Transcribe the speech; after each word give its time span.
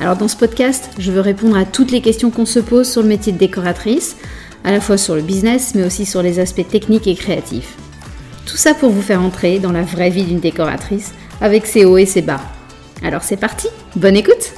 Alors 0.00 0.16
dans 0.16 0.28
ce 0.28 0.36
podcast, 0.36 0.90
je 0.98 1.12
veux 1.12 1.20
répondre 1.20 1.56
à 1.58 1.66
toutes 1.66 1.90
les 1.90 2.00
questions 2.00 2.30
qu'on 2.30 2.46
se 2.46 2.58
pose 2.58 2.90
sur 2.90 3.02
le 3.02 3.08
métier 3.08 3.32
de 3.32 3.38
décoratrice, 3.38 4.16
à 4.64 4.72
la 4.72 4.80
fois 4.80 4.96
sur 4.96 5.14
le 5.14 5.20
business, 5.20 5.74
mais 5.74 5.84
aussi 5.84 6.06
sur 6.06 6.22
les 6.22 6.38
aspects 6.38 6.66
techniques 6.66 7.06
et 7.06 7.14
créatifs. 7.14 7.76
Tout 8.46 8.56
ça 8.56 8.72
pour 8.72 8.90
vous 8.90 9.02
faire 9.02 9.20
entrer 9.20 9.58
dans 9.58 9.72
la 9.72 9.82
vraie 9.82 10.10
vie 10.10 10.24
d'une 10.24 10.40
décoratrice, 10.40 11.12
avec 11.42 11.66
ses 11.66 11.84
hauts 11.84 11.98
et 11.98 12.06
ses 12.06 12.22
bas. 12.22 12.40
Alors 13.02 13.22
c'est 13.22 13.36
parti, 13.36 13.68
bonne 13.94 14.16
écoute 14.16 14.52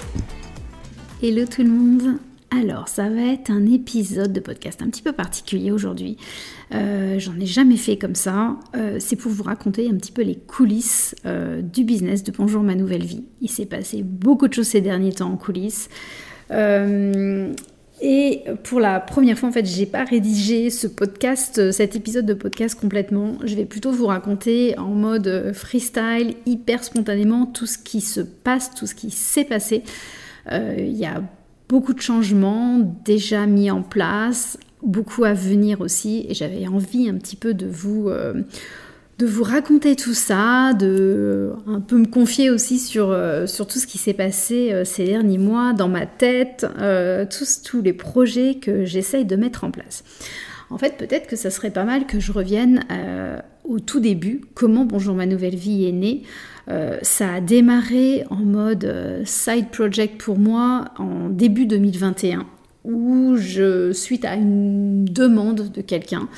Hello 1.21 1.45
tout 1.45 1.63
le 1.63 1.69
monde 1.69 2.19
alors, 2.55 2.89
ça 2.89 3.09
va 3.09 3.33
être 3.33 3.51
un 3.51 3.65
épisode 3.65 4.33
de 4.33 4.41
podcast 4.41 4.83
un 4.83 4.91
petit 4.91 5.01
peu 5.01 5.13
particulier 5.13 5.71
aujourd'hui. 5.71 6.19
Euh, 6.75 7.19
j'en 7.19 7.39
ai 7.41 7.47
jamais 7.47 7.79
fait 7.79 7.97
comme 7.97 8.15
ça. 8.15 8.57
Euh, 8.77 8.99
c'est 8.99 9.17
pour 9.17 9.33
vous 9.33 9.43
raconter 9.43 9.89
un 9.89 9.95
petit 9.95 10.13
peu 10.13 10.21
les 10.21 10.37
coulisses 10.37 11.15
euh, 11.25 11.63
du 11.63 11.83
business 11.83 12.23
de 12.25 12.33
Bonjour 12.33 12.63
ma 12.63 12.75
nouvelle 12.75 13.05
vie. 13.05 13.25
Il 13.41 13.49
s'est 13.49 13.65
passé 13.65 14.03
beaucoup 14.03 14.49
de 14.49 14.53
choses 14.53 14.67
ces 14.67 14.83
derniers 14.83 15.13
temps 15.13 15.33
en 15.33 15.39
coulisses. 15.39 15.89
et 16.51 18.45
pour 18.65 18.81
la 18.81 19.01
première 19.01 19.39
fois, 19.39 19.49
en 19.49 19.53
fait, 19.53 19.65
j'ai 19.65 19.87
pas 19.87 20.05
rédigé 20.05 20.69
ce 20.69 20.87
podcast, 20.87 21.73
cet 21.73 21.97
épisode 21.97 22.27
de 22.27 22.35
podcast 22.35 22.79
complètement. 22.79 23.39
Je 23.45 23.55
vais 23.55 23.65
plutôt 23.65 23.93
vous 23.93 24.09
raconter 24.09 24.79
en 24.79 24.89
mode 24.89 25.53
freestyle, 25.55 26.35
hyper 26.45 26.85
spontanément, 26.85 27.47
tout 27.47 27.67
ce 27.67 27.79
qui 27.79 28.03
se 28.03 28.21
passe, 28.21 28.75
tout 28.75 28.87
ce 28.87 28.95
qui 28.95 29.11
s'est 29.11 29.45
passé. 29.45 29.85
Il 30.51 30.97
y 30.97 31.07
a 31.07 31.23
beaucoup 31.73 31.95
de 31.95 32.03
changements 32.03 32.81
déjà 33.03 33.47
mis 33.47 33.71
en 33.71 33.83
place, 33.83 34.59
beaucoup 34.83 35.25
à 35.25 35.33
venir 35.33 35.81
aussi, 35.81 36.27
et 36.29 36.35
j'avais 36.35 36.67
envie 36.67 37.09
un 37.09 37.15
petit 37.15 37.35
peu 37.35 37.55
de 37.55 37.67
vous, 37.67 38.11
euh, 38.11 38.43
de 39.19 39.25
vous 39.25 39.43
raconter 39.43 39.97
tout 39.97 40.13
ça, 40.13 40.75
de 40.75 41.53
un 41.67 41.81
peu 41.81 41.97
me 41.97 42.05
confier 42.05 42.51
aussi 42.51 42.79
sur, 42.79 43.11
euh, 43.11 43.47
tout 43.47 43.79
ce 43.79 43.87
qui 43.87 43.97
s'est 43.97 44.13
passé 44.13 44.71
euh, 44.71 44.85
ces 44.85 45.07
derniers 45.07 45.39
mois 45.39 45.73
dans 45.73 45.89
ma 45.89 46.05
tête, 46.05 46.67
tous, 47.31 47.63
tous 47.63 47.81
les 47.81 47.95
projets 47.95 48.57
que 48.57 48.85
j'essaye 48.85 49.25
de 49.25 49.37
mettre 49.37 49.65
en 49.65 49.71
place. 49.71 50.05
En 50.69 50.77
fait, 50.77 50.99
peut-être 50.99 51.27
que 51.27 51.37
ça 51.37 51.49
serait 51.49 51.71
pas 51.71 51.85
mal 51.85 52.05
que 52.05 52.21
je 52.21 52.33
revienne 52.33 52.85
au 53.65 53.81
tout 53.81 54.01
début, 54.01 54.43
comment 54.55 54.85
Bonjour 54.85 55.15
ma 55.15 55.27
nouvelle 55.27 55.57
vie 55.57 55.87
est 55.87 55.93
née. 55.93 56.23
Euh, 56.69 56.99
ça 57.03 57.35
a 57.35 57.41
démarré 57.41 58.25
en 58.31 58.37
mode 58.37 58.85
euh, 58.85 59.23
side 59.25 59.71
project 59.71 60.21
pour 60.21 60.39
moi 60.39 60.87
en 60.99 61.29
début 61.29 61.67
2021 61.67 62.47
où 62.85 63.37
je, 63.37 63.93
suite 63.93 64.25
à 64.25 64.35
une 64.35 65.05
demande 65.05 65.71
de 65.73 65.81
quelqu'un, 65.83 66.29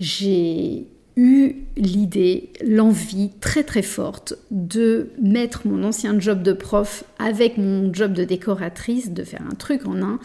j'ai 0.00 0.86
eu 1.16 1.54
l'idée, 1.76 2.50
l'envie 2.66 3.30
très 3.40 3.62
très 3.62 3.82
forte 3.82 4.34
de 4.50 5.10
mettre 5.22 5.66
mon 5.66 5.84
ancien 5.84 6.18
job 6.18 6.42
de 6.42 6.52
prof 6.52 7.04
avec 7.20 7.56
mon 7.56 7.92
job 7.92 8.12
de 8.12 8.24
décoratrice, 8.24 9.12
de 9.12 9.22
faire 9.22 9.42
un 9.48 9.54
truc 9.54 9.86
en 9.86 10.02
un 10.02 10.18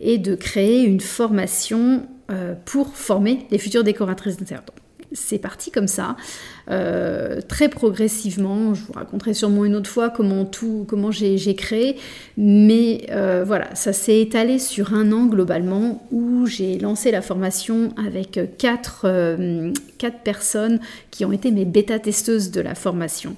et 0.00 0.18
de 0.18 0.34
créer 0.34 0.82
une 0.82 1.00
formation 1.00 2.06
euh, 2.30 2.54
pour 2.66 2.94
former 2.94 3.46
les 3.50 3.58
futures 3.58 3.84
décoratrices 3.84 4.36
d'intérieur 4.36 4.64
c'est 5.14 5.38
parti 5.38 5.70
comme 5.70 5.86
ça, 5.86 6.16
euh, 6.70 7.40
très 7.40 7.68
progressivement. 7.68 8.74
Je 8.74 8.82
vous 8.84 8.92
raconterai 8.92 9.32
sûrement 9.32 9.64
une 9.64 9.74
autre 9.74 9.88
fois 9.88 10.10
comment 10.10 10.44
tout, 10.44 10.84
comment 10.88 11.10
j'ai 11.10 11.54
créé, 11.54 11.96
mais 12.36 13.06
euh, 13.10 13.44
voilà, 13.46 13.74
ça 13.74 13.92
s'est 13.92 14.20
étalé 14.20 14.58
sur 14.58 14.92
un 14.92 15.12
an 15.12 15.26
globalement 15.26 16.06
où 16.10 16.46
j'ai 16.46 16.78
lancé 16.78 17.10
la 17.10 17.22
formation 17.22 17.94
avec 17.96 18.40
quatre, 18.58 19.02
euh, 19.04 19.72
quatre 19.98 20.18
personnes 20.18 20.80
qui 21.10 21.24
ont 21.24 21.32
été 21.32 21.50
mes 21.50 21.64
bêta-testeuses 21.64 22.50
de 22.50 22.60
la 22.60 22.74
formation. 22.74 23.36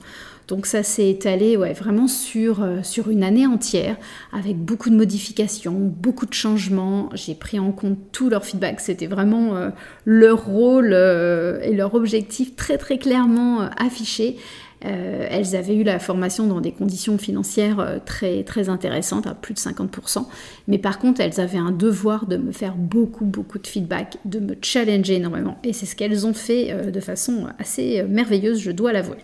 Donc 0.48 0.66
ça 0.66 0.82
s'est 0.82 1.10
étalé 1.10 1.56
ouais, 1.56 1.72
vraiment 1.72 2.06
sur, 2.06 2.62
euh, 2.62 2.78
sur 2.82 3.10
une 3.10 3.24
année 3.24 3.46
entière, 3.46 3.96
avec 4.32 4.56
beaucoup 4.56 4.90
de 4.90 4.96
modifications, 4.96 5.72
beaucoup 5.72 6.26
de 6.26 6.34
changements. 6.34 7.10
J'ai 7.14 7.34
pris 7.34 7.58
en 7.58 7.72
compte 7.72 7.98
tout 8.12 8.30
leur 8.30 8.44
feedback. 8.44 8.80
C'était 8.80 9.08
vraiment 9.08 9.56
euh, 9.56 9.70
leur 10.04 10.46
rôle 10.46 10.92
euh, 10.92 11.60
et 11.62 11.74
leur 11.74 11.94
objectif 11.94 12.54
très 12.54 12.78
très 12.78 12.98
clairement 12.98 13.62
affichés. 13.76 14.36
elles 14.82 15.56
avaient 15.56 15.74
eu 15.74 15.82
la 15.82 15.98
formation 15.98 16.46
dans 16.46 16.60
des 16.60 16.70
conditions 16.70 17.18
financières 17.18 18.00
très, 18.04 18.44
très 18.44 18.68
intéressantes, 18.68 19.26
à 19.26 19.34
plus 19.34 19.54
de 19.54 19.58
50%. 19.58 20.26
Mais 20.68 20.78
par 20.78 21.00
contre, 21.00 21.20
elles 21.20 21.40
avaient 21.40 21.58
un 21.58 21.72
devoir 21.72 22.26
de 22.26 22.36
me 22.36 22.52
faire 22.52 22.74
beaucoup, 22.76 23.24
beaucoup 23.24 23.58
de 23.58 23.66
feedback, 23.66 24.18
de 24.24 24.38
me 24.38 24.54
challenger 24.62 25.14
énormément. 25.14 25.58
Et 25.64 25.72
c'est 25.72 25.86
ce 25.86 25.96
qu'elles 25.96 26.24
ont 26.24 26.34
fait 26.34 26.92
de 26.92 27.00
façon 27.00 27.46
assez 27.58 28.04
merveilleuse, 28.04 28.60
je 28.60 28.70
dois 28.70 28.92
l'avouer. 28.92 29.18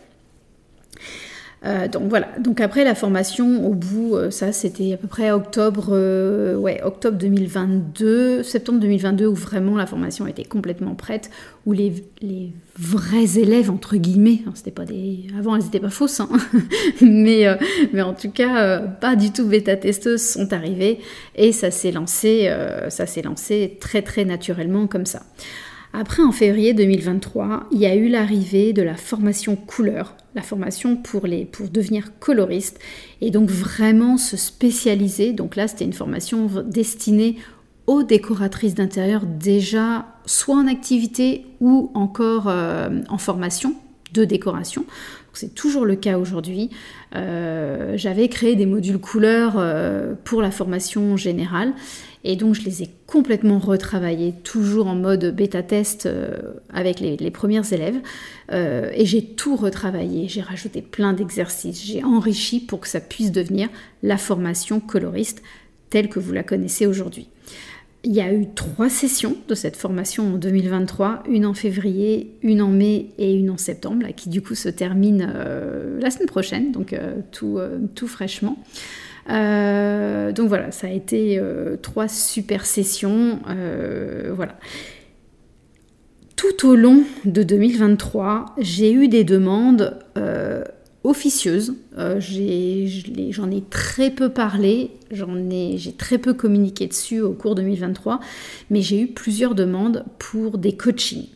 Euh, 1.65 1.87
donc 1.87 2.09
voilà, 2.09 2.29
donc 2.41 2.61
après 2.61 2.83
la 2.83 2.97
formation, 2.97 3.65
au 3.69 3.75
bout, 3.75 4.17
euh, 4.17 4.33
ça 4.33 4.51
c'était 4.51 4.95
à 4.95 4.97
peu 4.97 5.07
près 5.07 5.31
octobre, 5.31 5.91
euh, 5.91 6.57
octobre 6.83 7.17
2022, 7.17 8.43
septembre 8.43 8.81
2022, 8.81 9.27
où 9.27 9.35
vraiment 9.35 9.77
la 9.77 9.87
formation 9.87 10.27
était 10.27 10.43
complètement 10.43 10.97
prête, 10.97 11.31
où 11.65 11.73
les, 11.73 12.03
vrais 12.77 13.39
élèves, 13.39 13.71
entre 13.71 13.97
guillemets, 13.97 14.41
hein, 14.47 14.53
c'était 14.55 14.73
pas 14.73 14.85
des, 14.85 15.27
avant 15.39 15.55
elles 15.55 15.62
n'étaient 15.62 15.79
pas 15.79 15.91
fausses, 15.91 16.19
hein, 16.19 16.29
mais, 17.01 17.47
mais 17.93 18.03
en 18.03 18.15
tout 18.15 18.31
cas, 18.31 18.79
pas 18.81 19.15
du 19.15 19.31
tout 19.31 19.47
bêta-testeuses 19.47 20.23
sont 20.23 20.53
arrivées, 20.53 20.99
et 21.37 21.53
ça 21.53 21.71
s'est 21.71 21.93
lancé, 21.93 22.53
ça 22.89 23.07
s'est 23.07 23.23
lancé 23.23 23.77
très 23.79 24.03
très 24.03 24.25
naturellement 24.25 24.89
comme 24.89 25.07
ça. 25.07 25.23
Après, 25.95 26.23
en 26.23 26.33
février 26.33 26.73
2023, 26.73 27.65
il 27.71 27.79
y 27.79 27.87
a 27.87 27.95
eu 27.95 28.09
l'arrivée 28.09 28.73
de 28.73 28.81
la 28.81 28.95
formation 28.95 29.57
couleur, 29.57 30.17
la 30.35 30.41
formation 30.41 30.97
pour, 30.97 31.23
devenir 31.23 32.19
coloriste 32.19 32.79
et 33.21 33.31
donc 33.31 33.51
vraiment 33.51 34.17
se 34.17 34.39
spécialiser. 34.39 35.35
Donc 35.35 35.55
là, 35.55 35.69
c'était 35.69 35.85
une 35.85 35.93
formation 35.93 36.49
destinée 36.65 37.37
aux 37.87 38.03
décoratrices 38.03 38.75
d'intérieur 38.75 39.27
déjà 39.27 40.07
soit 40.25 40.57
en 40.57 40.67
activité 40.67 41.45
ou 41.61 41.91
encore 41.95 42.49
euh, 42.49 43.03
en 43.09 43.19
formation 43.19 43.75
de 44.15 44.25
décoration. 44.25 44.87
C'est 45.35 45.55
toujours 45.55 45.85
le 45.85 45.97
cas 45.97 46.19
aujourd'hui. 46.19 46.71
Euh, 47.15 47.95
j'avais 47.97 48.29
créé 48.29 48.55
des 48.55 48.67
modules 48.67 48.99
couleurs 48.99 49.55
euh, 49.57 50.15
pour 50.25 50.43
la 50.43 50.51
formation 50.51 51.17
générale 51.17 51.73
et 52.25 52.37
donc 52.37 52.55
je 52.55 52.62
les 52.62 52.83
ai 52.83 52.91
complètement 53.06 53.59
retravaillés, 53.59 54.34
toujours 54.44 54.87
en 54.87 54.94
mode 54.94 55.34
bêta-test 55.34 56.06
euh, 56.06 56.37
avec 56.72 57.00
les, 57.00 57.16
les, 57.16 57.31
premières 57.31 57.72
élèves. 57.72 58.00
et 58.50 59.06
j'ai 59.06 59.25
tout 59.25 59.56
retravaillé, 59.56 60.28
j'ai 60.28 60.43
rajouté 60.43 60.82
plein 60.82 61.12
d'exercices, 61.12 61.82
j'ai 61.84 62.05
enrichi 62.05 62.61
pour 62.61 62.81
que 62.81 62.88
ça 62.88 63.00
puisse 63.00 63.32
devenir 63.32 63.69
la 64.03 64.19
formation 64.19 64.81
coloriste 64.81 65.43
telle 65.91 66.09
que 66.09 66.21
vous 66.21 66.32
la 66.32 66.43
connaissez 66.43 66.87
aujourd'hui. 66.87 67.28
Il 68.05 68.12
y 68.12 68.21
a 68.21 68.32
eu 68.32 68.47
trois 68.53 68.88
sessions 68.88 69.37
de 69.47 69.55
cette 69.55 69.77
formation 69.77 70.34
en 70.34 70.37
2023, 70.37 71.22
une 71.28 71.47
en 71.47 71.55
février, 71.55 72.34
une 72.43 72.61
en 72.61 72.69
mai 72.69 73.11
et 73.16 73.32
une 73.32 73.49
en 73.49 73.59
septembre, 73.59 74.06
qui 74.16 74.28
du 74.28 74.43
coup 74.43 74.56
se 74.56 74.69
termine 74.69 75.32
euh, 75.32 76.00
la 76.00 76.11
semaine 76.11 76.27
prochaine, 76.27 76.73
donc 76.73 76.94
euh, 76.94 77.20
tout, 77.31 77.58
euh, 77.58 77.79
tout, 77.94 78.08
fraîchement. 78.08 78.58
Donc 79.27 80.49
voilà, 80.49 80.71
ça 80.73 80.87
a 80.87 80.91
été 80.91 81.41
trois 81.83 82.09
super 82.09 82.67
sessions. 82.67 83.39
voilà. 84.35 84.59
Tout 86.37 86.69
au 86.69 86.75
long 86.75 87.05
de 87.25 87.43
2023, 87.43 88.57
j'ai 88.59 88.93
eu 88.93 89.07
des 89.07 89.23
demandes 89.23 89.97
officieuse. 91.05 91.75
Euh, 91.99 92.21
j'en 92.21 93.51
ai, 93.51 93.63
très 93.69 94.11
peu 94.11 94.29
parlé, 94.29 94.91
j'ai 95.11 95.93
très 95.93 96.19
peu 96.19 96.35
communiqué 96.35 96.87
dessus 96.87 97.21
au 97.21 97.33
cours 97.33 97.55
2023, 97.55 98.21
mais 98.71 98.83
j'ai 98.83 99.01
eu 99.01 99.07
plusieurs 99.09 99.55
demandes 99.55 100.05
pour 100.19 100.59
des 100.59 100.73
coachings. 100.73 101.27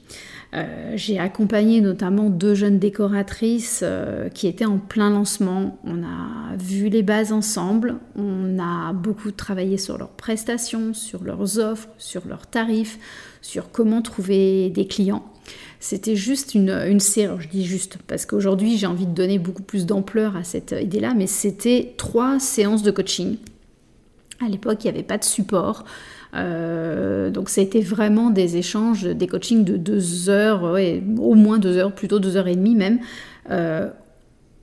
Euh, 0.55 0.93
j'ai 0.95 1.19
accompagné 1.19 1.81
notamment 1.81 2.31
deux 2.31 2.55
jeunes 2.55 2.79
décoratrices 2.79 3.81
euh, 3.83 4.29
qui 4.29 4.47
étaient 4.47 4.65
en 4.65 4.79
plein 4.79 5.11
lancement. 5.11 5.79
On 5.85 6.03
a 6.03 6.57
vu 6.57 6.89
les 6.89 7.03
bases 7.03 7.33
ensemble, 7.33 7.97
on 8.15 8.59
a 8.59 8.93
beaucoup 8.93 9.33
travaillé 9.33 9.77
sur 9.77 9.99
leurs 9.99 10.11
prestations, 10.11 10.95
sur 10.95 11.25
leurs 11.25 11.59
offres, 11.59 11.89
sur 11.99 12.27
leurs 12.29 12.47
tarifs, 12.47 12.99
sur 13.43 13.71
comment 13.73 14.03
trouver 14.03 14.71
des 14.71 14.87
clients. 14.87 15.25
C'était 15.81 16.17
juste 16.17 16.55
une, 16.55 16.71
une 16.71 17.01
série, 17.01 17.37
je 17.41 17.49
dis 17.49 17.65
juste, 17.65 17.99
parce 18.07 18.25
qu'aujourd'hui 18.25 18.79
j'ai 18.79 18.87
envie 18.87 19.07
de 19.07 19.13
donner 19.13 19.39
beaucoup 19.39 19.63
plus 19.63 19.85
d'ampleur 19.85 20.37
à 20.37 20.45
cette 20.45 20.75
idée-là, 20.81 21.13
mais 21.15 21.27
c'était 21.27 21.95
trois 21.99 22.39
séances 22.41 22.83
de 22.83 22.91
coaching 22.91 23.37
À 24.45 24.49
l'époque, 24.49 24.85
il 24.85 24.87
n'y 24.87 24.95
avait 24.95 25.07
pas 25.07 25.19
de 25.19 25.25
support. 25.25 25.85
Euh, 26.35 27.31
donc 27.31 27.49
c'était 27.49 27.81
vraiment 27.81 28.31
des 28.31 28.57
échanges, 28.57 29.05
des 29.05 29.27
coachings 29.27 29.65
de 29.65 29.77
deux 29.77 30.29
heures, 30.29 30.77
au 31.19 31.35
moins 31.35 31.59
deux 31.59 31.77
heures, 31.77 31.93
plutôt 31.93 32.19
deux 32.19 32.37
heures 32.37 32.49
et 32.49 32.57
demie 32.57 32.75
même, 32.75 32.99
euh, 33.51 33.89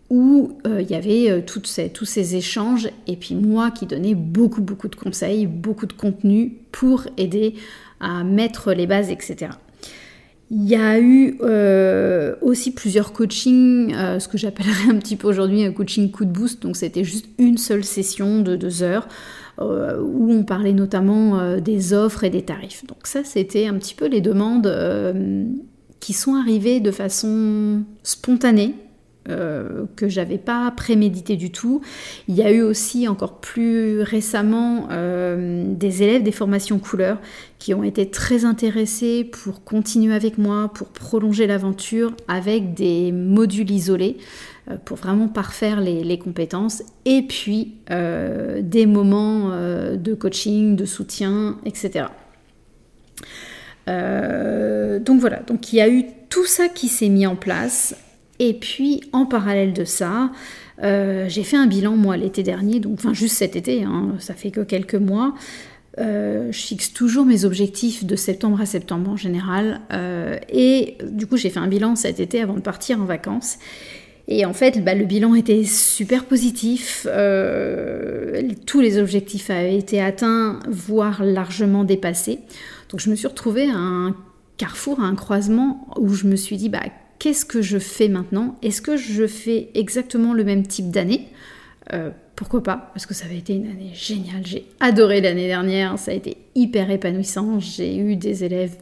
où 0.10 0.58
euh, 0.68 0.82
il 0.82 0.90
y 0.90 0.96
avait 0.96 1.44
toutes 1.44 1.68
ces, 1.68 1.90
tous 1.90 2.06
ces 2.06 2.36
échanges 2.36 2.90
et 3.08 3.16
puis 3.16 3.36
moi 3.36 3.72
qui 3.72 3.86
donnais 3.86 4.16
beaucoup 4.16 4.62
beaucoup 4.62 4.88
de 4.88 4.96
conseils, 4.96 5.48
beaucoup 5.48 5.86
de 5.86 5.94
contenu 5.94 6.54
pour 6.72 7.06
aider 7.18 7.56
à 8.00 8.24
mettre 8.24 8.74
les 8.74 8.86
bases, 8.86 9.10
etc. 9.10 9.54
Il 10.52 10.70
y 10.70 10.76
a 10.76 11.00
eu 11.00 11.40
aussi 12.42 12.72
plusieurs 12.72 13.12
coachings, 13.12 13.92
ce 14.20 14.28
que 14.28 14.38
j'appellerais 14.38 14.90
un 14.92 14.98
petit 14.98 15.16
peu 15.16 15.28
aujourd'hui 15.28 15.64
un 15.64 15.72
coaching 15.72 16.12
coup 16.12 16.26
de 16.26 16.30
boost. 16.32 16.62
Donc 16.62 16.76
c'était 16.76 17.04
juste 17.04 17.26
une 17.40 17.58
seule 17.58 17.84
session 17.84 18.42
de 18.42 18.56
deux 18.56 18.84
heures 18.84 19.08
euh, 19.60 20.02
où 20.02 20.32
on 20.32 20.44
parlait 20.44 20.74
notamment 20.74 21.40
euh, 21.40 21.60
des 21.60 21.94
offres 21.94 22.24
et 22.24 22.30
des 22.30 22.42
tarifs. 22.42 22.86
Donc 22.88 23.06
ça, 23.06 23.24
c'était 23.24 23.68
un 23.68 23.76
petit 23.76 23.94
peu 23.94 24.08
les 24.08 24.22
demandes 24.22 24.66
euh, 24.66 25.46
qui 26.00 26.14
sont 26.14 26.36
arrivées 26.36 26.80
de 26.80 26.92
façon 26.92 27.84
spontanée, 28.02 28.74
euh, 29.30 29.86
que 29.96 30.10
j'avais 30.10 30.38
pas 30.38 30.72
prémédité 30.72 31.36
du 31.36 31.52
tout. 31.52 31.82
Il 32.28 32.36
y 32.36 32.42
a 32.42 32.52
eu 32.52 32.62
aussi 32.62 33.08
encore 33.08 33.40
plus 33.40 34.02
récemment 34.02 34.88
des 34.88 36.04
élèves 36.04 36.24
des 36.24 36.32
formations 36.32 36.80
couleurs 36.80 37.20
qui 37.60 37.74
ont 37.74 37.84
été 37.84 38.10
très 38.10 38.46
intéressés 38.46 39.24
pour 39.24 39.64
continuer 39.64 40.14
avec 40.14 40.38
moi, 40.38 40.72
pour 40.74 40.88
prolonger 40.88 41.48
l'aventure 41.48 42.14
avec 42.28 42.74
des 42.74 43.12
modules 43.12 43.72
isolés. 43.72 44.18
Euh, 44.72 44.78
pour 44.78 44.96
vraiment 44.96 45.28
parfaire 45.28 45.82
les, 45.82 46.18
compétences, 46.18 46.84
et 47.04 47.24
puis 47.24 47.74
euh, 47.92 48.62
des 48.62 48.86
moments 48.86 49.52
euh, 49.52 49.98
de 49.98 50.14
coaching, 50.14 50.78
de 50.78 50.86
soutien, 50.86 51.60
etc. 51.66 52.06
donc 53.86 55.20
voilà, 55.20 55.42
donc 55.46 55.74
il 55.74 55.76
y 55.76 55.82
a 55.82 55.90
eu 55.90 56.06
tout 56.30 56.46
ça 56.46 56.70
qui 56.70 56.88
s'est 56.88 57.10
mis 57.10 57.28
en 57.28 57.36
place, 57.36 57.94
et 58.50 58.54
puis 58.54 59.02
en 59.12 59.26
parallèle 59.26 59.74
de 59.74 59.86
ça, 59.86 60.32
j'ai 60.82 61.44
fait 61.44 61.58
un 61.58 61.68
bilan 61.68 61.96
moi 61.96 62.18
l'été 62.18 62.44
dernier, 62.44 62.80
donc 62.80 62.96
enfin 63.00 63.14
juste 63.14 63.38
cet 63.38 63.56
été, 63.56 63.84
hein, 63.84 64.16
ça 64.20 64.34
fait 64.34 64.52
que 64.52 64.62
quelques 64.62 64.96
mois. 64.96 65.34
je 65.98 66.52
fixe 66.52 66.92
toujours 66.92 67.26
mes 67.26 67.46
objectifs 67.46 68.04
de 68.04 68.16
septembre 68.16 68.60
à 68.60 68.66
septembre 68.66 69.12
en 69.12 69.18
général. 69.18 69.82
et 70.50 70.98
du 71.10 71.28
coup, 71.28 71.38
j'ai 71.38 71.50
fait 71.50 71.60
un 71.60 71.68
bilan 71.68 71.96
cet 71.96 72.20
été 72.20 72.42
avant 72.42 72.56
de 72.56 72.62
partir 72.62 73.00
en 73.00 73.06
vacances. 73.06 73.58
Et 74.28 74.46
en 74.46 74.54
fait, 74.54 74.84
bah, 74.84 74.96
le 74.96 75.06
bilan 75.06 75.36
était 75.36 75.64
super 75.66 76.26
positif. 76.26 77.08
Euh, 77.10 78.42
tous 78.66 78.80
les 78.80 78.98
objectifs 78.98 79.50
avaient 79.50 79.78
été 79.78 80.02
atteints, 80.02 80.60
voire 80.70 81.24
largement 81.24 81.84
dépassés. 81.84 82.40
Donc 82.90 83.02
je 83.02 83.10
me 83.10 83.16
suis 83.16 83.28
retrouvée 83.28 83.70
à 83.70 83.76
un 83.76 84.16
carrefour, 84.58 85.02
à 85.02 85.04
un 85.04 85.16
croisement 85.16 85.88
où 85.98 86.14
je 86.14 86.26
me 86.26 86.36
suis 86.36 86.58
dit, 86.58 86.70
bah, 86.70 86.84
qu'est-ce 87.24 87.46
que 87.46 87.62
je 87.62 87.78
fais 87.80 88.10
maintenant? 88.10 88.58
Est-ce 88.62 88.82
que 88.82 88.98
je 88.98 89.26
fais 89.28 89.70
exactement 89.76 90.34
le 90.34 90.44
même 90.44 90.68
type 90.68 90.92
d'année? 90.92 91.30
Euh, 91.94 92.10
Pourquoi 92.36 92.62
pas? 92.62 92.92
Parce 92.94 93.06
que 93.06 93.14
ça 93.14 93.24
avait 93.24 93.38
été 93.38 93.54
une 93.54 93.68
année 93.68 93.92
géniale. 93.94 94.46
J'ai 94.46 94.66
adoré 94.82 95.22
l'année 95.22 95.48
dernière. 95.48 95.98
Ça 95.98 96.12
a 96.12 96.16
été 96.16 96.36
hyper 96.54 96.92
épanouissant. 96.92 97.62
J'ai 97.62 97.96
eu 97.96 98.18
des 98.18 98.44
élèves 98.44 98.76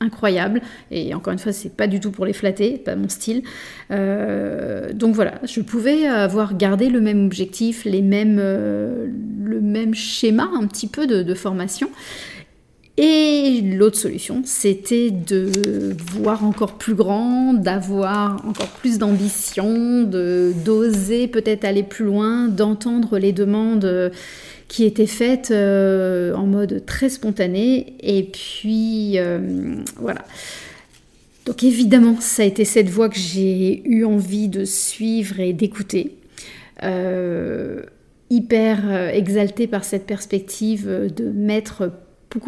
incroyable. 0.00 0.62
Et 0.90 1.14
encore 1.14 1.34
une 1.34 1.38
fois, 1.38 1.52
c'est 1.52 1.76
pas 1.76 1.86
du 1.86 2.00
tout 2.00 2.10
pour 2.10 2.24
les 2.24 2.32
flatter, 2.32 2.78
pas 2.78 2.96
mon 2.96 3.10
style. 3.10 3.42
Euh, 3.90 4.94
donc 4.94 5.14
voilà, 5.14 5.34
je 5.44 5.60
pouvais 5.60 6.06
avoir 6.06 6.56
gardé 6.56 6.88
le 6.88 7.02
même 7.02 7.26
objectif, 7.26 7.86
euh, 7.86 9.06
le 9.44 9.60
même 9.60 9.94
schéma 9.94 10.48
un 10.54 10.66
petit 10.66 10.86
peu 10.86 11.06
de, 11.06 11.34
formation. 11.34 11.90
Et 12.98 13.60
l'autre 13.62 13.98
solution, 13.98 14.40
c'était 14.44 15.10
de 15.10 15.94
voir 16.14 16.44
encore 16.44 16.78
plus 16.78 16.94
grand, 16.94 17.52
d'avoir 17.52 18.42
encore 18.46 18.68
plus 18.68 18.98
d'ambition, 18.98 20.02
d'oser 20.02 21.28
peut-être 21.28 21.64
aller 21.64 21.82
plus 21.82 22.06
loin, 22.06 22.48
d'entendre 22.48 23.18
les 23.18 23.32
demandes 23.32 24.12
qui 24.68 24.84
était 24.84 25.06
faite 25.06 25.50
euh, 25.50 26.34
en 26.34 26.46
mode 26.46 26.84
très 26.86 27.08
spontané. 27.08 27.94
Et 28.00 28.24
puis, 28.24 29.18
euh, 29.18 29.76
voilà. 29.96 30.24
Donc 31.44 31.62
évidemment, 31.62 32.16
ça 32.20 32.42
a 32.42 32.46
été 32.46 32.64
cette 32.64 32.88
voie 32.88 33.08
que 33.08 33.18
j'ai 33.18 33.82
eu 33.88 34.04
envie 34.04 34.48
de 34.48 34.64
suivre 34.64 35.38
et 35.38 35.52
d'écouter. 35.52 36.16
Euh, 36.82 37.82
hyper 38.28 38.90
exaltée 39.14 39.68
par 39.68 39.84
cette 39.84 40.04
perspective 40.04 40.88
de 41.14 41.30
mettre 41.30 41.92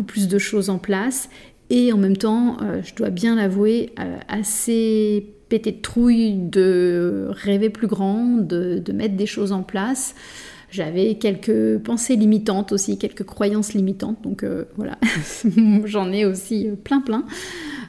plus 0.03 0.29
de 0.29 0.39
choses 0.39 0.71
en 0.71 0.79
place 0.79 1.29
et 1.71 1.93
en 1.93 1.99
même 1.99 2.17
temps, 2.17 2.57
je 2.83 2.95
dois 2.95 3.11
bien 3.11 3.37
l'avouer, 3.37 3.93
assez 4.29 5.35
pété 5.49 5.73
de 5.73 5.81
trouille 5.81 6.35
de 6.35 7.29
rêver 7.31 7.71
plus 7.71 7.87
grand, 7.87 8.37
de, 8.39 8.83
mettre 8.93 9.17
des 9.17 9.27
choses 9.27 9.53
en 9.53 9.63
place. 9.63 10.15
J'avais 10.71 11.15
quelques 11.15 11.79
pensées 11.79 12.17
limitantes 12.17 12.73
aussi, 12.73 12.99
quelques 12.99 13.25
croyances 13.25 13.73
limitantes. 13.73 14.23
Donc 14.23 14.43
euh, 14.43 14.67
voilà, 14.77 14.99
j'en 15.85 16.13
ai 16.13 16.27
aussi 16.27 16.69
euh, 16.69 16.75
plein 16.77 17.01
plein. 17.01 17.25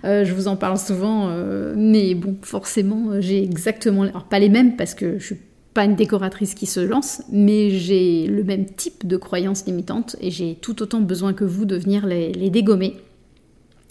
Euh, 0.06 0.24
je 0.24 0.34
vous 0.34 0.48
en 0.48 0.56
parle 0.56 0.78
souvent, 0.78 1.30
mais 1.76 2.16
bon, 2.16 2.38
forcément, 2.42 3.20
j'ai 3.20 3.44
exactement, 3.44 4.08
pas 4.30 4.40
les 4.40 4.50
mêmes 4.50 4.78
parce 4.78 4.96
que 4.96 5.20
je 5.20 5.26
suis 5.26 5.38
pas 5.80 5.86
une 5.86 5.96
décoratrice 5.96 6.56
qui 6.56 6.66
se 6.66 6.82
lance, 6.82 7.22
mais 7.32 7.70
j'ai 7.70 8.28
le 8.28 8.44
même 8.44 8.66
type 8.66 9.08
de 9.08 9.16
croyances 9.16 9.66
limitantes 9.66 10.18
et 10.20 10.30
j'ai 10.30 10.56
tout 10.56 10.82
autant 10.82 11.00
besoin 11.00 11.32
que 11.32 11.46
vous 11.46 11.64
de 11.64 11.78
venir 11.78 12.06
les, 12.06 12.50
dégommer. 12.50 12.98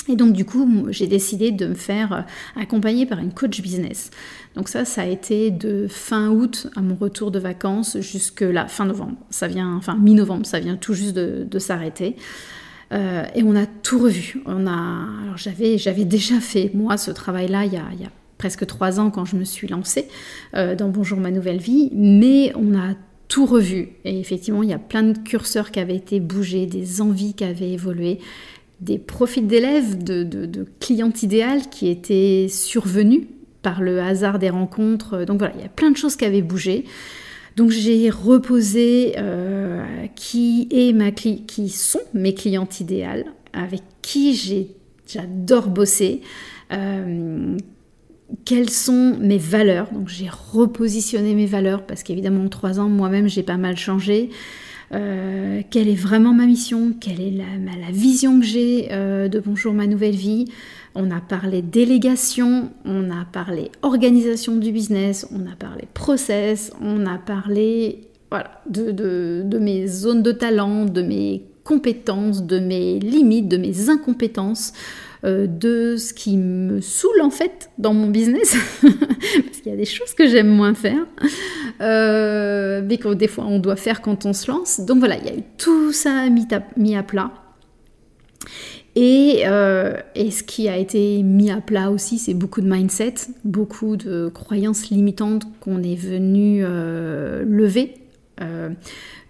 Et 0.07 0.15
donc 0.15 0.35
du 0.35 0.45
coup, 0.45 0.89
j'ai 0.91 1.07
décidé 1.07 1.51
de 1.51 1.69
me 1.69 1.75
faire 1.75 2.27
accompagner 2.57 3.07
par 3.07 3.21
une 3.21 3.33
coach 3.33 3.63
business. 3.63 4.11
Donc 4.55 4.69
ça, 4.69 4.85
ça 4.85 5.01
a 5.01 5.07
été 5.07 5.51
de 5.51 5.87
fin 5.89 6.29
août 6.29 6.67
à 6.77 6.83
mon 6.83 6.95
retour 6.95 7.31
de 7.31 7.39
vacances 7.39 7.99
jusque 8.01 8.43
là, 8.43 8.67
fin 8.67 8.85
novembre. 8.85 9.17
Ça 9.31 9.49
vient, 9.49 9.75
enfin 9.75 9.97
mi-novembre, 9.97 10.45
ça 10.45 10.61
vient 10.61 10.77
tout 10.77 10.93
juste 10.93 11.15
de, 11.15 11.59
s'arrêter. 11.59 12.17
Euh, 12.93 13.25
et 13.35 13.43
on 13.43 13.57
a 13.57 13.65
tout 13.65 13.99
revu. 13.99 14.43
On 14.45 14.67
a, 14.67 15.07
alors 15.23 15.39
j'avais, 15.39 15.79
j'avais 15.79 16.05
déjà 16.05 16.39
fait 16.39 16.71
moi 16.75 16.99
ce 16.99 17.11
travail-là 17.11 17.65
il 17.65 17.73
y 17.73 17.79
a, 17.79 18.11
presque 18.39 18.67
trois 18.67 19.01
ans 19.01 19.11
quand 19.11 19.25
je 19.25 19.37
me 19.37 19.45
suis 19.45 19.69
lancée 19.69 20.09
euh, 20.55 20.75
dans 20.75 20.89
Bonjour 20.89 21.19
ma 21.19 21.31
nouvelle 21.31 21.59
vie, 21.59 21.91
mais 21.93 22.53
on 22.57 22.77
a 22.79 22.95
tout 23.29 23.45
revu. 23.45 23.91
Et 24.05 24.19
effectivement, 24.19 24.63
il 24.63 24.71
y 24.71 24.75
a 24.75 24.79
plein 24.79 25.03
de 25.03 25.19
curseurs 25.19 25.71
qui 25.71 25.81
avaient 25.81 25.97
été 25.97 26.21
bougés, 26.21 26.67
des 26.67 27.03
envies 27.03 27.35
qui 27.35 27.45
avaient 27.45 27.73
évolué, 27.73 28.21
des 28.81 28.99
profils 28.99 29.47
d'élèves, 29.47 30.03
de, 30.03 30.23
de, 30.23 30.67
clientes 30.81 31.23
idéales 31.23 31.69
qui 31.69 31.89
étaient 31.89 32.47
survenus 32.49 33.23
par 33.63 33.83
le 33.83 34.01
hasard 34.01 34.39
des 34.39 34.51
rencontres. 34.51 35.25
Donc 35.25 35.39
voilà, 35.39 35.55
il 35.57 35.63
y 35.63 35.67
a 35.67 35.69
plein 35.69 35.91
de 35.91 35.97
choses 35.97 36.17
qui 36.17 36.25
avaient 36.25 36.43
bougé. 36.43 36.85
Donc 37.57 37.71
j'ai 37.71 38.09
reposé 38.09 39.15
euh, 39.19 39.85
qui, 40.15 40.69
est 40.71 40.93
ma 40.93 41.11
qui 41.11 41.69
sont 41.69 42.01
mes 42.15 42.33
clientes 42.33 42.81
idéales, 42.81 43.25
avec 43.53 43.83
qui 44.01 44.65
j'adore 45.07 45.69
bosser, 45.69 46.21
euh, 46.73 47.57
quelles 48.45 48.71
sont 48.71 49.17
mes 49.21 49.39
valeurs. 49.39 49.89
Donc 49.93 50.09
j'ai 50.09 50.29
repositionné 50.29 51.35
mes 51.35 51.47
valeurs 51.47 51.87
parce 51.87 52.03
qu'évidemment 52.03 52.45
en 52.45 52.49
trois 52.49 52.81
ans 52.81 52.89
moi-même 52.89 53.29
j'ai 53.29 53.43
pas 53.43 53.57
mal 53.57 53.77
changé. 53.77 54.31
Euh, 54.95 55.61
quelle 55.71 55.89
est 55.89 55.95
vraiment 55.95 56.33
ma 56.33 56.47
mission, 56.47 56.95
quelle 56.99 57.21
est 57.21 57.31
la, 57.31 57.91
vision 57.91 58.41
que 58.41 58.47
j'ai 58.47 58.89
euh, 58.91 59.29
de 59.29 59.39
Bonjour 59.39 59.75
ma 59.75 59.87
nouvelle 59.87 60.15
vie? 60.15 60.47
On 60.95 61.11
a 61.11 61.21
parlé 61.21 61.61
délégation, 61.61 62.71
on 62.87 63.11
a 63.11 63.27
parlé 63.31 63.71
organisation 63.83 64.57
du 64.57 64.73
business, 64.73 65.29
on 65.31 65.47
a 65.47 65.55
parlé 65.55 65.85
process, 65.93 66.73
on 66.81 67.05
a 67.07 67.19
parlé 67.19 68.09
de 68.67 69.59
mes 69.59 69.87
zones 69.87 70.23
de 70.23 70.33
talent, 70.33 70.87
de 70.87 71.03
mes 71.03 71.45
compétences, 71.65 72.45
de 72.45 72.59
mes 72.59 72.99
limites, 72.99 73.49
de 73.49 73.59
mes 73.59 73.91
incompétences. 73.91 74.73
Euh, 75.25 75.49
de 75.49 75.97
ce 75.97 76.15
qui 76.15 76.37
me 76.37 76.81
saoule 76.81 77.21
en 77.23 77.31
fait 77.31 77.71
dans 77.77 77.93
mon 77.93 78.07
business, 78.09 78.57
parce 78.83 79.61
qu'il 79.61 79.73
y 79.73 79.75
a 79.75 79.77
des 79.77 79.85
choses 79.85 80.15
que 80.15 80.29
j'aime 80.29 80.47
moins 80.47 80.75
faire, 80.75 81.07
euh, 81.81 82.83
mais 82.87 82.99
que 82.99 83.13
des 83.15 83.27
fois 83.27 83.45
on 83.49 83.59
doit 83.59 83.75
faire 83.75 84.01
quand 84.01 84.27
on 84.27 84.33
se 84.33 84.49
lance. 84.49 84.79
Donc 84.79 84.99
voilà, 85.01 85.17
il 85.19 85.27
y 85.27 85.31
a 85.31 85.35
eu 85.35 85.43
tout 85.57 85.93
ça 85.93 86.29
mis 86.29 86.47
à, 86.53 86.63
mis 86.77 86.95
à 86.95 87.03
plat. 87.03 87.33
Et, 88.95 89.43
euh, 89.47 89.95
et, 90.15 90.31
ce 90.31 90.45
qui 90.45 90.69
a 90.69 90.77
été 90.77 91.23
mis 91.25 91.51
à 91.51 91.61
plat 91.61 91.91
aussi, 91.91 92.19
c'est 92.19 92.35
beaucoup 92.35 92.61
de 92.61 92.71
mindset, 92.71 93.15
beaucoup 93.45 93.97
de 93.97 94.29
croyances 94.33 94.89
limitantes 94.89 95.43
qu'on 95.61 95.83
est 95.83 95.97
venu 95.97 96.63
lever 96.63 97.95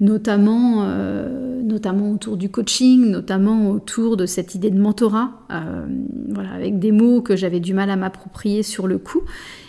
notamment, 0.01 0.85
euh, 0.85 1.63
notamment 1.63 2.11
autour 2.11 2.37
du 2.37 2.51
coaching, 2.51 3.11
notamment 3.11 3.71
autour 3.71 4.17
de 4.17 4.27
cette 4.27 4.55
idée 4.55 4.71
de 4.71 4.79
mentorat, 4.79 5.33
euh, 5.51 5.87
voilà, 6.29 6.53
avec 6.53 6.79
des 6.79 6.93
mots 6.93 7.23
que 7.23 7.37
j'avais 7.37 7.61
du 7.61 7.75
mal 7.75 7.91
à 7.91 7.97
m'approprier 7.97 8.63
sur 8.63 8.87
le 8.87 8.99
coup. 8.99 9.23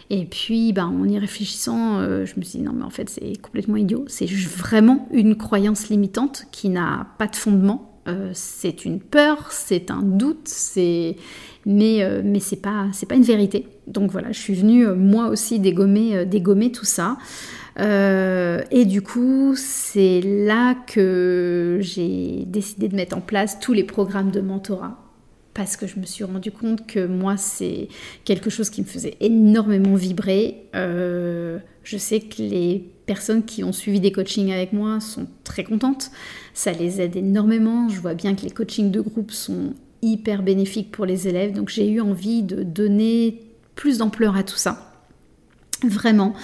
Et 0.10 0.26
puis, 0.26 0.74
ben, 0.74 0.88
en 0.88 1.08
y 1.08 1.20
réfléchissant, 1.20 2.02
je 2.02 2.34
me 2.36 2.42
suis 2.44 2.58
dit 2.58 2.62
non, 2.62 2.74
mais 2.76 2.84
en 2.84 2.90
fait, 2.90 3.10
c'est 3.10 3.40
complètement 3.40 3.76
idiot. 3.76 4.06
C'est 4.08 4.26
vraiment 4.26 5.08
une 5.12 5.36
croyance 5.36 5.90
limitante 5.90 6.48
qui 6.52 6.70
n'a 6.70 7.06
pas 7.20 7.28
de 7.28 7.36
fondement. 7.36 7.89
C'est 8.34 8.86
une 8.86 9.00
peur, 9.00 9.52
c'est 9.52 9.92
un 9.92 10.02
doute, 10.02 10.48
c'est 10.48 11.16
mais, 11.66 12.04
euh, 12.04 12.22
mais 12.24 12.40
c'est 12.40 12.62
pas, 12.62 12.88
pas 13.08 13.16
une 13.16 13.24
vérité. 13.24 13.68
Donc 13.88 14.12
voilà, 14.12 14.32
je 14.32 14.40
suis 14.40 14.56
venue 14.56 14.88
euh, 14.88 14.96
moi 14.96 15.28
aussi 15.28 15.60
dégommer, 15.60 16.16
euh, 16.16 16.26
dégommer 16.26 16.72
tout 16.72 16.86
ça. 16.86 17.18
et 17.78 18.86
du 18.86 19.02
coup, 19.02 19.54
c'est 19.56 20.22
là 20.22 20.76
que 20.76 21.78
j'ai 21.82 22.44
décidé 22.46 22.90
de 22.90 22.96
mettre 22.96 23.16
en 23.16 23.22
place 23.22 23.60
tous 23.60 23.74
les 23.74 23.84
programmes 23.84 24.32
de 24.32 24.42
mentorat. 24.42 24.98
Parce 25.54 25.76
que 25.78 25.88
je 25.88 26.00
me 26.00 26.06
suis 26.06 26.24
rendu 26.24 26.52
compte 26.52 26.88
que 26.88 27.06
moi, 27.06 27.36
c'est 27.38 27.88
quelque 28.24 28.50
chose 28.50 28.70
qui 28.70 28.82
me 28.82 28.86
faisait 28.86 29.16
énormément 29.20 29.96
vibrer. 29.96 30.64
je 30.74 31.98
sais 31.98 32.20
que 32.20 32.42
les 32.42 32.86
personnes 33.10 33.44
qui 33.44 33.64
ont 33.64 33.72
suivi 33.72 34.00
des 34.00 34.12
coachings 34.12 34.52
avec 34.52 34.72
moi 34.72 35.00
sont 35.00 35.26
très 35.44 35.64
contentes. 35.64 36.12
Ça 36.54 36.72
les 36.74 37.02
aide 37.02 37.16
énormément. 37.16 37.90
Je 37.90 38.00
vois 38.00 38.14
bien 38.14 38.36
que 38.36 38.44
les 38.44 38.52
coachings 38.52 38.92
de 38.92 39.02
groupe 39.02 39.32
sont 39.32 39.74
hyper 40.04 40.44
bénéfique 40.44 40.92
pour 40.92 41.08
les 41.08 41.28
élèves. 41.28 41.54
Donc 41.54 41.70
j'ai 41.70 41.90
eu 41.90 42.02
envie 42.02 42.44
de 42.44 42.62
donner 42.62 43.42
plus 43.74 43.98
d'ampleur 43.98 44.36
à 44.36 44.44
tout 44.44 44.58
ça. 44.58 44.94
Vraiment. 45.84 46.36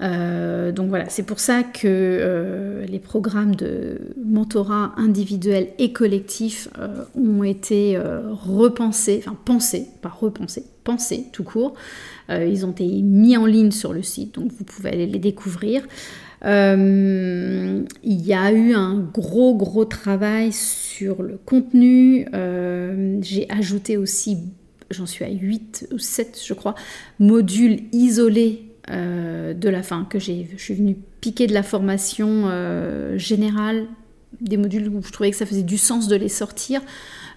Euh, 0.00 0.72
donc 0.72 0.88
voilà, 0.88 1.08
c'est 1.08 1.22
pour 1.22 1.38
ça 1.38 1.62
que 1.62 1.86
euh, 1.86 2.84
les 2.86 2.98
programmes 2.98 3.54
de 3.54 4.00
mentorat 4.24 4.94
individuel 4.96 5.68
et 5.78 5.92
collectif 5.92 6.68
euh, 6.80 7.04
ont 7.14 7.44
été 7.44 7.96
repensés, 7.96 9.22
enfin 9.24 9.36
pensés, 9.44 9.86
pas 10.02 10.08
repensés, 10.08 10.64
tout 11.32 11.44
court. 11.44 11.74
ils 12.30 12.64
ont 12.64 12.70
été 12.70 12.86
mis 12.86 13.36
en 13.36 13.46
ligne 13.46 13.70
sur 13.70 13.92
le 13.92 14.02
site, 14.02 14.34
donc 14.34 14.52
vous 14.52 14.64
pouvez 14.64 14.90
aller 14.90 15.06
les 15.06 15.18
découvrir. 15.18 15.86
il 16.44 17.86
y 18.02 18.34
a 18.34 18.52
eu 18.52 18.74
un 18.74 18.98
gros 18.98 19.54
gros 19.54 19.84
travail 19.84 20.52
sur 20.52 21.22
le 21.22 21.38
contenu. 21.44 22.26
J'ai 23.22 23.46
ajouté 23.50 23.96
aussi, 23.96 24.38
j'en 24.90 25.06
suis 25.06 25.24
à 25.24 25.30
8 25.30 25.88
ou 25.92 25.98
7 25.98 26.40
je 26.44 26.54
crois, 26.54 26.74
modules 27.18 27.80
isolés 27.92 28.68
euh, 28.90 29.52
de 29.52 29.68
la 29.68 29.82
fin, 29.82 30.06
que 30.08 30.18
j'ai, 30.18 30.48
je 30.56 30.62
suis 30.62 30.74
venue 30.74 30.96
piquer 31.20 31.46
de 31.46 31.52
la 31.52 31.62
formation 31.62 32.44
euh, 32.46 33.18
générale, 33.18 33.86
des 34.40 34.56
modules 34.56 34.88
où 34.88 35.02
je 35.02 35.12
trouvais 35.12 35.30
que 35.30 35.36
ça 35.36 35.44
faisait 35.44 35.62
du 35.62 35.76
sens 35.76 36.08
de 36.08 36.16
les 36.16 36.28
sortir. 36.28 36.80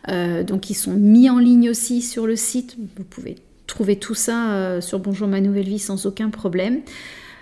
Euh, 0.09 0.43
donc 0.43 0.69
ils 0.69 0.75
sont 0.75 0.93
mis 0.93 1.29
en 1.29 1.37
ligne 1.37 1.69
aussi 1.69 2.01
sur 2.01 2.27
le 2.27 2.35
site. 2.35 2.75
Vous 2.97 3.03
pouvez 3.03 3.35
trouver 3.67 3.95
tout 3.95 4.15
ça 4.15 4.81
sur 4.81 4.99
Bonjour 4.99 5.27
ma 5.27 5.39
nouvelle 5.39 5.67
vie 5.67 5.79
sans 5.79 6.05
aucun 6.05 6.29
problème. 6.29 6.81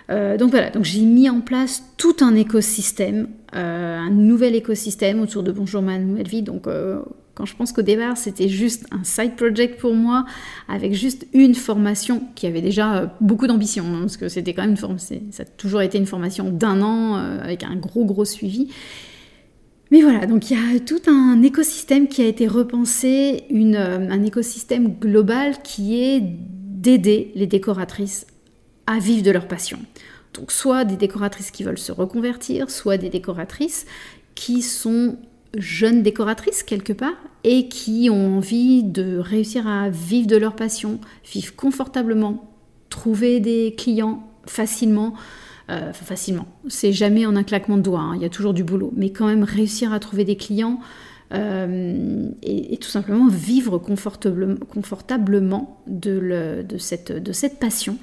donc 0.08 0.50
voilà, 0.50 0.70
donc 0.70 0.84
j'ai 0.84 1.00
mis 1.00 1.28
en 1.28 1.40
place 1.40 1.82
tout 1.96 2.16
un 2.20 2.36
écosystème, 2.36 3.28
un 3.52 4.10
nouvel 4.10 4.54
écosystème 4.54 5.20
autour 5.20 5.42
de 5.42 5.50
Bonjour 5.50 5.82
ma 5.82 5.98
nouvelle 5.98 6.28
vie. 6.28 6.42
Donc 6.42 6.68
quand 7.40 7.46
je 7.46 7.56
pense 7.56 7.72
qu'au 7.72 7.80
départ, 7.80 8.18
c'était 8.18 8.48
juste 8.48 8.86
un 8.90 9.02
side 9.02 9.34
project 9.34 9.80
pour 9.80 9.94
moi, 9.94 10.26
avec 10.68 10.92
juste 10.92 11.26
une 11.32 11.54
formation 11.54 12.22
qui 12.34 12.46
avait 12.46 12.60
déjà 12.60 12.96
euh, 12.96 13.06
beaucoup 13.22 13.46
d'ambition, 13.46 13.84
hein, 13.86 14.00
parce 14.02 14.18
que 14.18 14.28
c'était 14.28 14.52
quand 14.52 14.60
même 14.60 14.72
une 14.72 14.76
formation, 14.76 15.22
ça 15.30 15.44
a 15.44 15.46
toujours 15.46 15.80
été 15.80 15.96
une 15.96 16.04
formation 16.04 16.50
d'un 16.50 16.82
an, 16.82 17.16
euh, 17.16 17.42
avec 17.42 17.62
un 17.62 17.76
gros 17.76 18.04
gros 18.04 18.26
suivi. 18.26 18.68
Mais 19.90 20.02
voilà, 20.02 20.26
donc 20.26 20.50
il 20.50 20.56
y 20.56 20.76
a 20.76 20.80
tout 20.80 21.00
un 21.08 21.42
écosystème 21.42 22.06
qui 22.06 22.22
a 22.22 22.26
été 22.26 22.46
repensé, 22.46 23.44
euh, 23.52 24.08
un 24.08 24.22
écosystème 24.22 24.94
global 24.98 25.60
qui 25.62 26.00
est 26.00 26.20
d'aider 26.22 27.32
les 27.34 27.46
décoratrices 27.46 28.26
à 28.86 28.98
vivre 28.98 29.22
de 29.22 29.30
leur 29.30 29.48
passion. 29.48 29.78
Donc 30.34 30.52
soit 30.52 30.84
des 30.84 30.96
décoratrices 30.96 31.50
qui 31.50 31.64
veulent 31.64 31.78
se 31.78 31.92
reconvertir, 31.92 32.70
soit 32.70 32.98
des 32.98 33.08
décoratrices 33.08 33.84
qui 34.36 34.62
sont 34.62 35.18
jeunes 35.56 36.02
décoratrices 36.02 36.62
quelque 36.62 36.92
part 36.92 37.16
et 37.42 37.68
qui 37.68 38.08
ont 38.10 38.36
envie 38.36 38.84
de 38.84 39.18
réussir 39.18 39.66
à 39.66 39.90
vivre 39.90 40.28
de 40.28 40.36
leur 40.36 40.54
passion, 40.54 41.00
vivre 41.32 41.56
confortablement, 41.56 42.54
trouver 42.90 43.40
des 43.40 43.74
clients 43.76 44.22
facilement. 44.46 45.14
Euh, 45.70 45.92
facilement, 45.92 46.46
c'est 46.68 46.92
jamais 46.92 47.26
en 47.26 47.36
un 47.36 47.44
claquement 47.44 47.76
de 47.76 47.82
doigts, 47.82 48.00
hein, 48.00 48.12
il 48.16 48.22
y 48.22 48.24
a 48.24 48.28
toujours 48.28 48.54
du 48.54 48.64
boulot, 48.64 48.92
mais 48.96 49.10
quand 49.10 49.26
même 49.26 49.44
réussir 49.44 49.92
à 49.92 50.00
trouver 50.00 50.24
des 50.24 50.36
clients 50.36 50.80
euh, 51.32 52.28
et, 52.42 52.76
tout 52.78 52.88
simplement 52.88 53.28
vivre 53.28 53.78
confortablement, 53.78 55.78
de 55.86 56.78
cette 56.78 57.60
passion. 57.60 57.98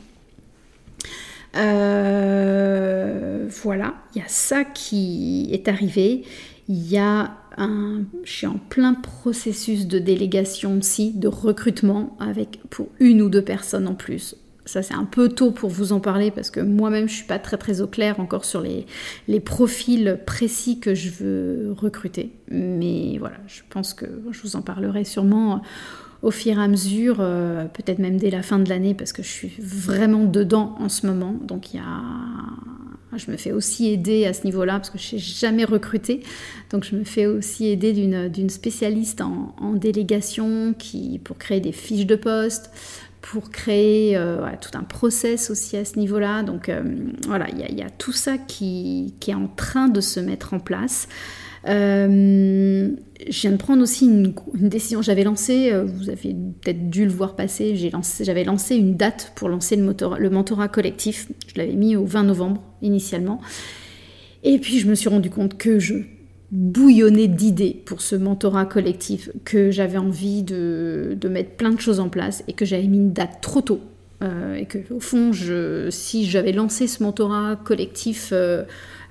Euh, 1.58 3.48
voilà, 3.64 3.96
il 4.16 4.22
y 4.22 4.24
a 4.24 4.28
ça 4.28 4.64
qui 4.64 5.50
est 5.52 5.68
arrivé. 5.68 6.24
Il 6.70 6.90
y 6.90 6.98
a 6.98 7.32
un, 7.58 8.04
je 8.24 8.32
suis 8.32 8.48
en 8.48 8.60
plein 8.70 8.94
processus 8.94 9.88
de 9.88 10.00
délégation 10.00 10.78
aussi, 10.78 11.14
de 11.14 11.28
recrutement 11.28 12.16
avec 12.20 12.62
pour 12.70 12.88
une 13.00 13.22
ou 13.22 13.30
deux 13.30 13.44
personnes 13.44 13.88
en 13.88 13.96
plus. 13.96 14.36
Ça 14.68 14.84
c'est 14.84 14.94
un 14.94 15.06
peu 15.06 15.30
tôt 15.30 15.52
pour 15.52 15.70
vous 15.70 15.92
en 15.94 16.00
parler 16.00 16.30
parce 16.30 16.52
que 16.52 16.60
moi-même 16.60 17.08
je 17.08 17.16
suis 17.16 17.26
pas 17.26 17.40
très 17.40 17.58
très 17.58 17.82
au 17.82 17.88
clair 17.88 18.20
encore 18.20 18.46
sur 18.46 18.62
les, 18.62 18.86
les 19.28 19.40
profils 19.40 20.20
précis 20.26 20.80
que 20.80 20.94
je 20.94 21.10
veux 21.10 21.76
recruter. 21.76 22.34
Mais 22.52 23.18
voilà, 23.18 23.38
je 23.48 23.62
pense 23.70 23.94
que 23.94 24.06
je 24.32 24.42
vous 24.42 24.56
en 24.56 24.62
parlerai 24.62 25.04
sûrement 25.04 25.62
au 26.22 26.32
fur 26.32 26.58
et 26.58 26.62
à 26.62 26.68
mesure, 26.68 27.18
euh, 27.20 27.66
peut-être 27.66 28.00
même 28.00 28.18
dès 28.18 28.32
la 28.32 28.42
fin 28.42 28.58
de 28.60 28.68
l'année, 28.70 28.96
parce 28.96 29.14
que 29.14 29.22
je 29.22 29.28
suis 29.28 29.54
vraiment 29.60 30.24
dedans 30.24 30.76
en 30.80 30.90
ce 30.90 31.06
moment. 31.06 31.36
Donc 31.42 31.74
il 31.74 31.78
y 31.78 31.80
a 31.80 32.02
je 33.16 33.32
me 33.32 33.38
fais 33.38 33.52
aussi 33.52 33.88
aider 33.88 34.26
à 34.26 34.34
ce 34.34 34.44
niveau-là 34.44 34.74
parce 34.74 34.90
que 34.90 34.98
je 34.98 35.16
n'ai 35.16 35.22
jamais 35.22 35.66
recruté. 35.66 36.22
Donc 36.72 36.84
je 36.84 36.96
me 36.96 37.04
fais 37.04 37.26
aussi 37.26 37.68
aider 37.68 37.94
d'une 37.94 38.50
spécialiste 38.50 39.22
en, 39.22 39.74
délégation 39.74 40.74
qui, 40.78 41.20
pour 41.24 41.38
créer 41.38 41.60
des 41.60 41.72
fiches 41.72 42.06
de 42.06 42.16
poste, 42.16 42.72
pour 43.22 43.50
créer 43.50 44.16
euh, 44.16 44.48
tout 44.62 44.78
un 44.78 44.84
process 44.84 45.50
aussi 45.50 45.78
à 45.78 45.86
ce 45.86 46.00
niveau-là. 46.00 46.44
Donc 46.44 46.70
euh, 46.70 46.84
voilà, 47.28 47.48
il 47.50 47.78
y, 47.78 47.82
a 47.82 47.90
tout 47.90 48.12
ça 48.12 48.38
qui, 48.38 49.14
est 49.28 49.34
en 49.34 49.48
train 49.48 49.88
de 49.88 50.02
se 50.02 50.20
mettre 50.20 50.54
en 50.54 50.60
place. 50.60 51.08
Euh, 51.68 52.90
je 53.30 53.42
viens 53.42 53.52
de 53.52 53.58
prendre 53.58 53.82
aussi 53.82 54.06
une, 54.06 54.34
décision. 54.54 55.02
J'avais 55.02 55.24
lancé, 55.24 55.72
euh, 55.72 55.84
vous 55.84 56.10
avez 56.10 56.36
peut-être 56.62 56.90
dû 56.90 57.06
le 57.06 57.12
voir 57.12 57.36
passer, 57.36 57.76
j'avais 57.76 58.44
lancé, 58.44 58.76
une 58.76 58.96
date 58.96 59.34
pour 59.36 59.50
lancer 59.50 59.76
le, 59.76 59.96
le 60.20 60.30
mentorat 60.30 60.68
collectif. 60.68 61.28
Je 61.48 61.60
l'avais 61.60 61.74
mis 61.76 61.96
au 61.96 62.06
20 62.06 62.24
novembre 62.24 62.62
initialement. 62.82 63.42
Et 64.44 64.60
puis 64.60 64.80
je 64.80 64.88
me 64.88 64.96
suis 64.96 65.10
rendu 65.10 65.30
compte 65.30 65.58
que 65.58 65.80
je 65.80 65.96
bouillonnais 66.52 67.28
d'idées 67.28 67.82
pour 67.86 68.02
ce 68.02 68.16
mentorat 68.16 68.66
collectif, 68.66 69.30
que 69.44 69.72
j'avais 69.72 69.98
envie 69.98 70.44
de, 70.44 71.18
mettre 71.30 71.52
plein 71.52 71.72
de 71.72 71.80
choses 71.80 72.00
en 72.00 72.10
place 72.10 72.44
et 72.48 72.54
que 72.54 72.66
j'avais 72.66 72.88
mis 72.88 72.98
une 72.98 73.14
date 73.14 73.42
trop 73.42 73.62
tôt. 73.62 73.82
Euh, 74.24 74.56
et 74.56 74.66
que 74.66 74.80
au 74.92 75.00
fond, 75.00 75.32
je, 75.32 75.90
si 75.92 76.26
j'avais 76.26 76.52
lancé 76.52 76.88
ce 76.88 77.04
mentorat 77.04 77.56
collectif 77.56 78.30
euh, 78.32 78.64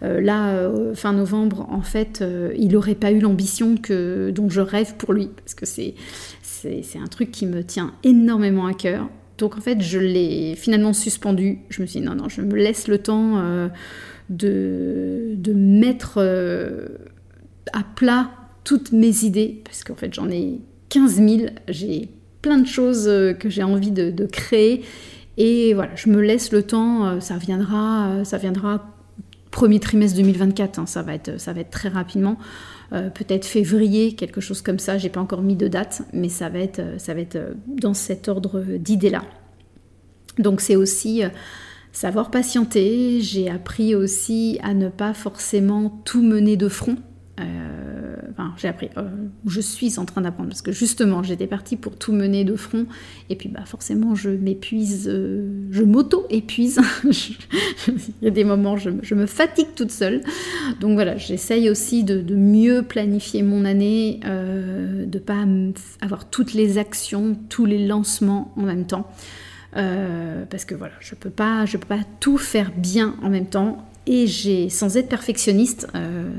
là, 0.03 0.49
euh, 0.49 0.95
fin 0.95 1.13
novembre, 1.13 1.69
en 1.71 1.83
fait, 1.83 2.25
il 2.57 2.73
n'aurait 2.73 2.97
pas 2.97 3.13
eu 3.13 3.21
l'ambition 3.21 3.75
dont 3.75 4.49
je 4.49 4.61
rêve 4.61 4.97
pour 4.97 5.13
lui, 5.13 5.29
parce 5.37 5.55
que 5.55 5.67
c'est, 5.67 5.95
c'est, 6.43 6.99
un 6.99 7.07
truc 7.07 7.31
qui 7.31 7.47
me 7.47 7.63
tient 7.63 7.93
énormément 8.03 8.67
à 8.67 8.73
cœur. 8.73 9.09
Donc 9.39 9.59
en 9.59 9.61
fait, 9.61 9.83
je 9.83 9.99
l'ai 9.99 10.55
finalement 10.57 10.95
suspendu. 10.95 11.59
Je 11.69 11.83
me 11.83 11.87
suis 11.87 12.01
dit, 12.01 12.07
non, 12.07 12.15
non, 12.15 12.31
je 12.31 12.41
me 12.41 12.57
laisse 12.57 12.89
le 12.89 12.99
temps 12.99 13.69
de, 14.31 15.35
de 15.37 15.53
mettre 15.53 16.21
à 17.73 17.83
plat 17.83 18.31
toutes 18.65 18.93
mes 18.93 19.25
idées, 19.25 19.63
parce 19.65 19.85
qu'en 19.85 19.95
fait, 19.95 20.13
j'en 20.13 20.29
ai 20.29 20.61
15 20.89 21.17
000. 21.17 21.29
J'ai 21.69 22.09
plein 22.43 22.59
de 22.59 22.67
choses 22.67 23.05
que 23.39 23.49
j'ai 23.49 23.63
envie 23.63 23.91
de, 23.91 24.27
créer. 24.27 24.85
Et 25.37 25.75
voilà, 25.75 25.95
je 25.95 26.09
me 26.09 26.21
laisse 26.21 26.53
le 26.53 26.63
temps, 26.63 27.21
ça 27.21 27.37
viendra, 27.37 28.25
ça 28.25 28.39
viendra 28.39 28.97
premier 29.57 29.81
trimestre 29.81 30.19
2024, 30.19 30.79
hein, 30.79 30.87
ça, 30.87 31.03
va 31.03 31.15
être, 31.15 31.71
très 31.71 31.89
rapidement. 31.89 32.37
Euh, 32.93 33.09
peut-être 33.09 33.47
février, 33.47 34.15
quelque 34.15 34.43
chose 34.43 34.61
comme 34.61 34.79
ça, 34.79 34.99
j'ai 34.99 35.09
pas 35.09 35.21
encore 35.21 35.41
mis 35.41 35.57
de 35.57 35.67
date, 35.67 36.03
mais 36.13 36.29
ça 36.29 36.51
va 36.51 36.59
être, 36.59 36.83
ça 36.99 37.15
va 37.15 37.21
être 37.21 37.37
euh, 37.37 37.55
dans 37.67 37.95
cet 37.95 38.29
ordre 38.29 38.61
d'idées-là. 38.61 39.25
Donc 40.39 40.61
c'est 40.61 40.77
aussi 40.77 41.25
euh, 41.25 41.31
savoir 41.91 42.31
patienter, 42.31 43.23
j'ai 43.23 43.49
appris 43.49 43.95
aussi 43.95 44.59
à 44.63 44.75
ne 44.75 44.91
pas 44.91 45.15
forcément 45.15 46.03
tout 46.05 46.23
mener 46.23 46.59
de 46.59 46.69
front. 46.69 46.97
Enfin, 47.39 48.55
j'ai 48.57 48.69
appris, 48.69 48.89
je 49.47 49.61
suis 49.61 49.99
en 49.99 50.05
train 50.05 50.23
d'apprendre 50.23 50.49
parce 50.49 50.63
que 50.63 50.73
justement 50.73 51.23
j'étais 51.23 51.47
partie 51.47 51.77
pour 51.77 51.97
tout 51.97 52.13
mener 52.13 52.45
de 52.45 52.57
front 52.57 52.87
et 53.29 53.37
puis 53.37 53.49
bah 53.49 53.65
forcément 53.67 54.15
je 54.15 54.31
m'épuise, 54.31 55.05
je 55.05 55.83
m'auto-épuise. 55.83 56.81
Il 57.89 57.95
y 58.23 58.27
a 58.27 58.31
des 58.31 58.45
moments 58.45 58.77
je, 58.77 58.91
je, 59.03 59.15
me 59.15 59.27
fatigue 59.27 59.69
toute 59.75 59.91
seule. 59.91 60.23
Donc 60.81 60.95
voilà, 60.95 61.17
j'essaye 61.17 61.69
aussi 61.69 62.05
de, 62.05 62.35
mieux 62.35 62.83
planifier 62.83 63.43
mon 63.43 63.65
année, 63.65 64.21
de 64.25 65.07
ne 65.07 65.19
pas 65.19 65.45
avoir 66.01 66.29
toutes 66.31 66.55
les 66.55 66.79
actions, 66.79 67.37
tous 67.49 67.67
les 67.67 67.87
lancements 67.87 68.53
en 68.57 68.63
même 68.63 68.87
temps. 68.87 69.11
parce 69.73 70.65
que 70.65 70.75
voilà, 70.75 70.95
je 71.01 71.15
peux 71.15 71.31
peux 71.31 71.87
pas 71.87 71.99
tout 72.21 72.39
faire 72.39 72.73
bien 72.77 73.15
en 73.23 73.29
même 73.29 73.47
temps. 73.47 73.87
Et 74.09 74.29
j'ai, 74.29 74.69
sans 74.69 74.97
être 74.97 75.09
perfectionniste, 75.09 75.89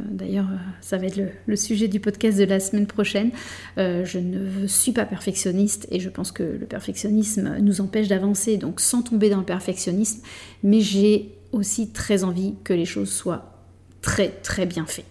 d'ailleurs 0.10 0.48
ça 0.80 0.98
va 0.98 1.08
être 1.08 1.20
le, 1.46 1.56
sujet 1.58 1.90
du 1.90 2.00
podcast 2.00 2.38
de 2.38 2.46
la 2.46 2.62
semaine 2.62 2.88
prochaine, 2.88 3.32
je 3.76 4.20
ne 4.20 4.68
suis 4.68 4.94
pas 4.94 5.04
perfectionniste 5.04 5.86
et 5.92 6.00
je 6.00 6.08
pense 6.08 6.32
que 6.32 6.44
le 6.44 6.66
perfectionnisme 6.66 7.58
nous 7.60 7.82
empêche 7.82 8.08
d'avancer, 8.08 8.56
donc 8.56 8.80
sans 8.80 9.02
tomber 9.02 9.30
dans 9.30 9.40
le 9.40 9.46
perfectionnisme, 9.46 10.22
mais 10.64 10.80
j'ai 10.80 11.34
aussi 11.52 11.90
très 11.90 12.24
envie 12.24 12.56
que 12.64 12.74
les 12.74 12.86
choses 12.86 13.12
soient 13.12 13.58
très 14.02 14.30
très 14.30 14.66
bien 14.66 14.86
faites. 14.86 15.06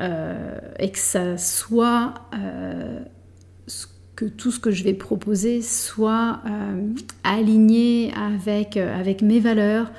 Euh, 0.00 0.58
et 0.80 0.90
que 0.90 0.98
ça 0.98 1.38
soit 1.38 2.14
euh, 2.34 2.98
que 4.16 4.24
tout 4.24 4.50
ce 4.50 4.58
que 4.58 4.72
je 4.72 4.82
vais 4.82 4.94
proposer 4.94 5.62
soit 5.62 6.40
euh, 6.46 6.88
aligné 7.22 8.12
avec, 8.16 8.76
avec 8.76 9.22
mes 9.22 9.38
valeurs, 9.38 9.92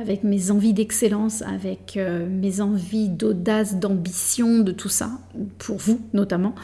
avec 0.00 0.22
mes 0.22 0.50
envies 0.50 0.74
d'excellence, 0.74 1.42
avec 1.42 1.98
mes 2.28 2.60
envies 2.60 3.08
d'audace, 3.08 3.76
d'ambition, 3.76 4.58
de 4.58 4.72
tout 4.72 4.88
ça, 4.88 5.10
pour 5.58 5.76
vous 5.76 6.00
notamment. 6.12 6.54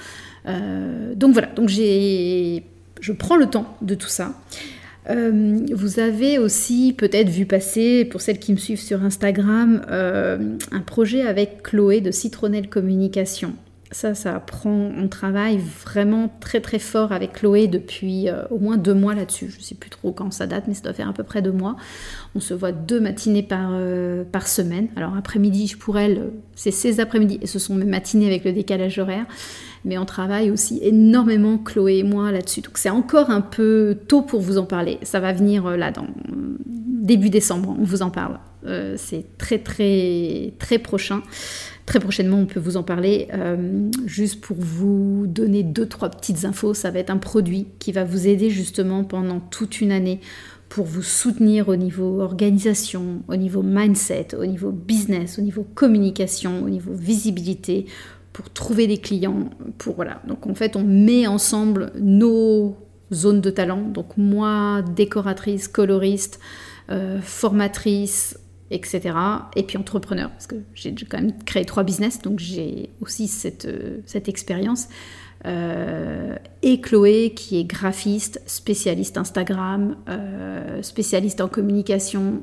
donc 0.45 1.33
voilà, 1.33 1.49
donc 1.57 1.69
je 1.69 3.13
prends 3.13 3.37
le 3.37 3.47
temps 3.47 3.77
de 3.81 3.95
tout 3.95 4.09
ça. 4.09 4.35
Euh, 5.11 5.61
vous 5.73 6.01
avez 6.01 6.39
aussi 6.39 6.95
peut-être 6.97 7.29
vu 7.29 7.47
passer, 7.47 8.05
pour 8.05 8.21
celles 8.21 8.39
qui 8.39 8.53
me 8.53 8.59
suivent 8.59 8.81
sur 8.81 9.03
Instagram, 9.03 9.83
euh, 9.91 10.57
un 10.71 10.81
projet 10.81 11.23
avec 11.23 11.63
Chloé 11.63 12.01
de 12.01 12.11
Citronnelle 12.11 12.69
Communication. 12.69 13.55
Ça, 13.91 14.15
ça 14.15 14.39
prend, 14.39 14.71
on 14.71 15.09
travaille 15.09 15.59
vraiment 15.59 16.31
très 16.41 16.61
très 16.61 16.79
fort 16.79 17.13
avec 17.13 17.33
Chloé 17.33 17.69
depuis 17.69 18.29
euh, 18.29 18.43
au 18.51 18.59
moins 18.59 18.77
deux 18.77 18.95
mois 18.95 19.15
là-dessus. 19.15 19.49
Je 19.51 19.59
ne 19.59 19.63
sais 19.63 19.75
plus 19.75 19.91
trop 19.91 20.13
quand 20.13 20.31
ça 20.33 20.47
date, 20.47 20.65
mais 20.69 20.75
ça 20.75 20.83
doit 20.83 20.93
faire 20.93 21.09
à 21.09 21.13
peu 21.13 21.23
près 21.23 21.41
deux 21.41 21.53
mois. 21.53 21.77
On 22.35 22.41
se 22.41 22.53
voit 22.53 22.73
deux 22.73 23.01
matinées 23.01 23.43
par, 23.43 23.73
par 24.31 24.47
semaine. 24.47 24.89
Alors 24.97 25.17
après-midi, 25.17 25.75
pour 25.79 25.99
elle, 25.99 26.31
c'est 26.55 26.71
ses 26.71 27.01
après-midi 27.01 27.39
et 27.41 27.47
ce 27.47 27.59
sont 27.59 27.75
mes 27.75 27.87
matinées 27.87 28.27
avec 28.27 28.45
le 28.45 28.53
décalage 28.53 28.99
horaire 28.99 29.27
mais 29.85 29.99
on 29.99 30.05
travaille 30.05 30.51
aussi 30.51 30.79
énormément, 30.83 31.59
Chloé 31.59 31.99
et 31.99 32.03
moi, 32.03 32.33
là-dessus. 32.33 32.61
Donc 32.61 32.79
c'est 32.79 32.91
encore 32.91 33.31
un 33.31 33.41
peu 33.41 33.97
tôt 34.09 34.23
pour 34.23 34.41
vous 34.41 34.59
en 34.59 34.65
parler. 34.65 34.99
Ça 35.03 35.21
va 35.21 35.33
venir 35.33 35.67
euh, 35.67 35.77
là 35.77 35.91
dans 35.91 36.07
début 36.67 37.31
décembre, 37.31 37.75
on 37.79 37.85
vous 37.85 38.03
en 38.03 38.11
parle. 38.11 38.39
Euh, 38.67 38.95
c'est 38.99 39.39
très 39.39 39.59
très 39.59 40.53
très 40.59 40.79
prochain. 40.79 41.23
Très 41.89 42.01
prochainement, 42.01 42.37
on 42.37 42.45
peut 42.45 42.61
vous 42.61 42.77
en 42.77 42.83
parler. 42.83 43.29
Euh, 43.33 43.89
juste 44.05 44.43
pour 44.43 44.59
vous 44.61 45.25
donner 45.27 45.63
deux, 45.63 45.87
trois 45.87 46.11
petites 46.11 46.45
infos, 46.45 46.75
ça 46.75 46.91
va 46.91 46.99
être 46.99 47.09
un 47.09 47.17
produit 47.17 47.67
qui 47.79 47.93
va 47.93 48.05
vous 48.05 48.27
aider 48.27 48.51
justement 48.51 49.05
pendant 49.05 49.41
toute 49.41 49.81
une 49.81 49.91
année 49.91 50.21
pour 50.69 50.85
vous 50.85 51.01
soutenir 51.01 51.71
au 51.71 51.77
niveau 51.77 52.21
organisation, 52.21 53.23
au 53.27 53.37
niveau 53.37 53.63
mindset, 53.63 54.35
au 54.39 54.45
niveau 54.45 54.71
business, 54.71 55.39
au 55.39 55.41
niveau 55.41 55.67
communication, 55.75 56.63
au 56.63 56.69
niveau 56.69 56.93
visibilité, 56.93 57.87
pour 58.35 58.51
trouver 58.51 58.87
des 58.87 58.99
clients, 58.99 59.49
pour 59.79 59.95
voilà. 59.95 60.21
Donc 60.29 60.47
en 60.47 60.55
fait, 60.55 60.77
on 60.77 60.85
met 60.85 61.27
ensemble 61.27 61.91
nos 61.99 62.77
zones 63.15 63.41
de 63.41 63.49
talent. 63.49 63.81
Donc 63.81 64.19
moi, 64.19 64.83
décoratrice, 64.95 65.69
coloriste, 65.69 66.39
euh, 66.91 67.19
formatrice, 67.23 68.39
etc. 68.71 69.15
Et 69.57 69.63
puis 69.63 69.79
entrepreneur, 69.79 70.31
parce 70.31 70.47
que 70.47 70.57
j'ai 70.75 70.95
quand 70.95 71.19
même 71.19 71.33
créé 71.45 71.65
trois 71.65 71.85
business, 71.85 72.21
donc 72.23 72.39
j'ai 72.39 72.91
aussi 73.01 73.29
cette, 73.29 73.65
euh, 73.65 73.99
cette 74.07 74.29
expérience. 74.29 74.89
Euh, 75.47 76.35
et 76.63 76.81
Chloé 76.81 77.33
qui 77.35 77.61
est 77.61 77.65
graphiste, 77.65 78.43
spécialiste 78.47 79.17
Instagram, 79.17 79.97
euh, 80.09 80.83
spécialiste 80.83 81.41
en 81.41 81.47
communication, 81.47 82.43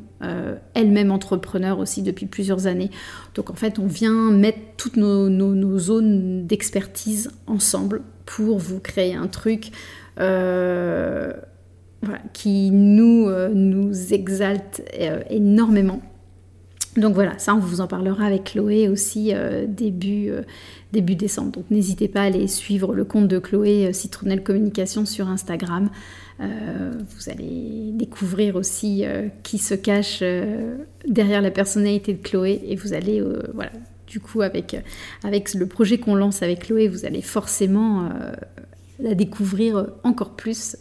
elle-même 0.74 1.12
entrepreneur 1.12 1.77
aussi 1.77 2.01
depuis 2.01 2.25
plusieurs 2.25 2.67
années. 2.67 2.89
Donc 3.36 3.50
en 3.50 3.53
fait 3.53 3.79
on 3.79 3.86
vient 3.86 4.32
mettre 4.32 4.60
toutes 4.77 4.96
nos, 4.96 5.78
zones 5.78 6.47
d'expertise 6.47 7.32
ensemble 7.47 8.02
pour 8.26 8.58
vous 8.58 8.80
créer 8.80 9.13
un 9.13 9.28
truc 9.28 9.71
qui 12.34 12.71
nous, 12.71 13.30
nous 13.54 14.13
exalte 14.13 14.82
énormément 15.30 16.02
donc 16.97 17.13
voilà, 17.13 17.38
ça 17.39 17.53
on 17.53 17.60
vous 17.60 17.81
en 17.81 17.88
parlera 17.88 18.25
avec 18.25 18.45
Chloé 18.45 18.88
aussi 18.88 19.34
euh, 19.34 19.65
début, 19.67 20.29
euh, 20.29 20.43
début 20.93 21.15
décembre. 21.15 21.51
Donc 21.51 21.65
n'hésitez 21.69 22.08
pas 22.08 22.21
à 22.21 22.23
aller 22.25 22.47
suivre 22.47 22.93
le 22.93 23.03
compte 23.03 23.27
de 23.27 23.38
Chloé 23.38 23.88
euh, 23.88 24.38
Communication 24.38 25.05
sur 25.05 25.27
Instagram. 25.27 25.89
vous 26.39 27.29
allez 27.29 27.91
découvrir 27.93 28.55
aussi 28.55 29.03
qui 29.43 29.58
se 29.58 29.73
cache 29.73 30.23
derrière 31.08 31.41
la 31.41 31.51
personnalité 31.51 32.13
de 32.13 32.21
Chloé 32.21 32.62
et 32.65 32.75
vous 32.75 32.93
allez, 32.93 33.21
voilà, 33.53 33.71
du 34.08 34.19
coup 34.19 34.41
avec, 34.41 34.77
avec 35.23 35.53
le 35.53 35.65
projet 35.65 35.97
qu'on 35.97 36.15
lance 36.15 36.43
avec 36.43 36.60
Chloé, 36.60 36.88
vous 36.88 37.05
allez 37.05 37.21
forcément 37.21 38.10
la 38.99 39.15
découvrir 39.15 39.88
encore 40.03 40.36
plus 40.36 40.75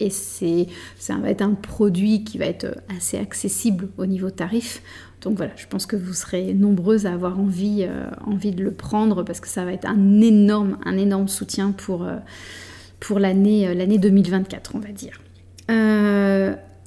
et 0.00 0.10
c'est, 0.10 0.66
ça 0.98 1.16
va 1.16 1.30
être 1.30 1.42
un 1.42 1.54
produit 1.54 2.24
qui 2.24 2.38
va 2.38 2.46
être 2.46 2.78
assez 2.96 3.16
accessible 3.16 3.88
au 3.96 4.06
niveau 4.06 4.30
tarif. 4.30 4.82
Donc 5.22 5.36
voilà, 5.36 5.52
je 5.56 5.66
pense 5.66 5.86
que 5.86 5.96
vous 5.96 6.12
serez 6.12 6.52
nombreuses 6.52 7.06
à 7.06 7.12
avoir 7.12 7.38
envie, 7.40 7.86
euh, 7.88 8.06
envie 8.26 8.50
de 8.50 8.62
le 8.62 8.72
prendre 8.72 9.22
parce 9.22 9.40
que 9.40 9.48
ça 9.48 9.64
va 9.64 9.72
être 9.72 9.86
un 9.86 10.20
énorme, 10.20 10.78
un 10.84 10.98
énorme 10.98 11.28
soutien 11.28 11.72
pour, 11.72 12.04
euh, 12.04 12.16
l'année, 13.18 13.68
euh, 13.68 13.74
l'année 13.74 13.98
2024, 13.98 14.72
on 14.74 14.80
va 14.80 14.92
dire. 14.92 15.20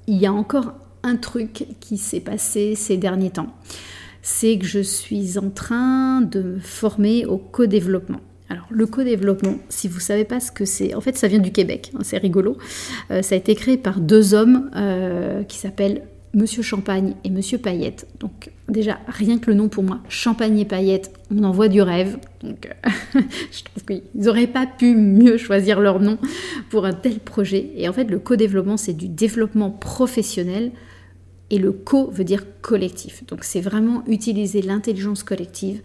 il 0.10 0.16
y 0.16 0.26
a 0.26 0.32
encore 0.32 0.74
un 1.04 1.16
truc 1.16 1.68
qui 1.80 1.98
s'est 1.98 2.20
passé 2.20 2.76
ces 2.76 2.98
derniers 2.98 3.32
temps. 3.32 3.54
C'est 4.22 4.58
que 4.58 4.66
je 4.66 4.80
suis 4.80 5.38
en 5.38 5.50
train 5.50 6.22
de 6.22 6.42
me 6.42 6.60
former 6.60 7.26
au 7.26 7.38
co-développement. 7.38 8.22
Alors, 8.50 8.66
le 8.70 8.86
co-développement, 8.86 9.56
si 9.70 9.88
vous 9.88 9.98
ne 9.98 10.02
savez 10.02 10.24
pas 10.24 10.40
ce 10.40 10.52
que 10.52 10.66
c'est, 10.66 10.94
en 10.96 11.02
fait, 11.02 11.18
ça 11.18 11.28
vient 11.28 11.40
du 11.40 11.52
Québec, 11.52 11.92
hein, 11.96 12.00
c'est 12.04 12.18
rigolo. 12.18 12.58
Euh, 13.12 13.22
ça 13.22 13.36
a 13.36 13.38
été 13.38 13.56
créé 13.56 13.78
par 13.78 14.00
deux 14.00 14.34
hommes 14.34 14.72
euh, 14.76 15.44
qui 15.44 15.58
s'appellent 15.58 16.04
Monsieur 16.34 16.62
Champagne 16.62 17.16
et 17.24 17.30
Monsieur 17.30 17.58
Paillette. 17.58 18.08
Donc, 18.20 18.52
déjà, 18.70 19.00
rien 19.08 19.38
que 19.38 19.50
le 19.50 19.58
nom 19.58 19.68
pour 19.68 19.84
moi, 19.84 20.00
Champagne 20.08 20.60
et 20.60 20.66
Paillette, 20.66 21.12
on 21.36 21.44
envoie 21.44 21.68
du 21.68 21.82
rêve. 21.82 22.18
Donc, 22.42 22.68
euh, 22.68 23.20
je 23.52 23.64
trouve 23.64 23.84
qu'ils 23.86 24.04
n'auraient 24.16 24.48
pas 24.48 24.66
pu 24.66 24.96
mieux 24.96 25.38
choisir 25.38 25.82
leur 25.82 26.00
nom 26.00 26.18
pour 26.70 26.86
un 26.86 26.94
tel 26.94 27.20
projet. 27.20 27.72
Et 27.76 27.90
en 27.90 27.94
fait, 27.94 28.06
le 28.06 28.20
co-développement, 28.20 28.78
c'est 28.78 28.94
du 28.94 29.10
développement 29.10 29.72
professionnel. 29.72 30.72
Et 31.50 31.60
le 31.60 31.72
co 31.72 32.12
veut 32.12 32.26
dire 32.26 32.44
collectif. 32.62 33.26
Donc, 33.26 33.44
c'est 33.44 33.62
vraiment 33.62 34.04
utiliser 34.08 34.62
l'intelligence 34.62 35.24
collective 35.24 35.82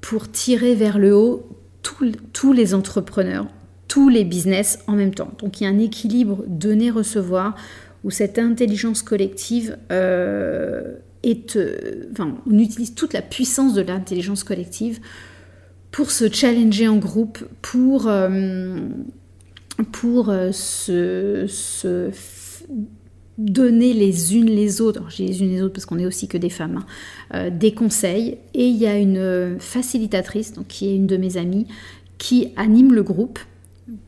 pour 0.00 0.30
tirer 0.30 0.74
vers 0.74 0.98
le 0.98 1.16
haut 1.16 1.48
tous 2.32 2.52
les 2.52 2.74
entrepreneurs, 2.74 3.46
tous 3.88 4.08
les 4.08 4.24
business 4.24 4.78
en 4.86 4.92
même 4.92 5.14
temps. 5.14 5.32
Donc 5.38 5.60
il 5.60 5.64
y 5.64 5.66
a 5.66 5.70
un 5.70 5.78
équilibre 5.78 6.44
donner-recevoir 6.46 7.54
où 8.02 8.10
cette 8.10 8.38
intelligence 8.38 9.02
collective 9.02 9.76
euh, 9.92 10.96
est... 11.22 11.56
Euh, 11.56 12.08
enfin, 12.12 12.36
on 12.50 12.58
utilise 12.58 12.94
toute 12.94 13.12
la 13.12 13.22
puissance 13.22 13.74
de 13.74 13.82
l'intelligence 13.82 14.44
collective 14.44 15.00
pour 15.90 16.10
se 16.10 16.30
challenger 16.30 16.88
en 16.88 16.96
groupe, 16.96 17.38
pour, 17.62 18.08
euh, 18.08 18.78
pour 19.92 20.34
se, 20.52 21.46
se 21.46 22.10
donner 23.38 23.92
les 23.92 24.36
unes 24.36 24.46
les 24.46 24.80
autres, 24.80 25.04
j'ai 25.10 25.26
les 25.26 25.42
unes 25.42 25.50
les 25.50 25.62
autres 25.62 25.74
parce 25.74 25.86
qu'on 25.86 25.98
est 25.98 26.06
aussi 26.06 26.28
que 26.28 26.38
des 26.38 26.50
femmes, 26.50 26.78
hein, 26.78 26.86
euh, 27.34 27.50
des 27.50 27.72
conseils. 27.72 28.38
Et 28.54 28.66
il 28.66 28.76
y 28.76 28.86
a 28.86 28.96
une 28.96 29.16
euh, 29.16 29.58
facilitatrice, 29.58 30.52
donc, 30.52 30.68
qui 30.68 30.88
est 30.88 30.96
une 30.96 31.06
de 31.06 31.16
mes 31.16 31.36
amies, 31.36 31.66
qui 32.18 32.48
anime 32.56 32.92
le 32.92 33.02
groupe, 33.02 33.38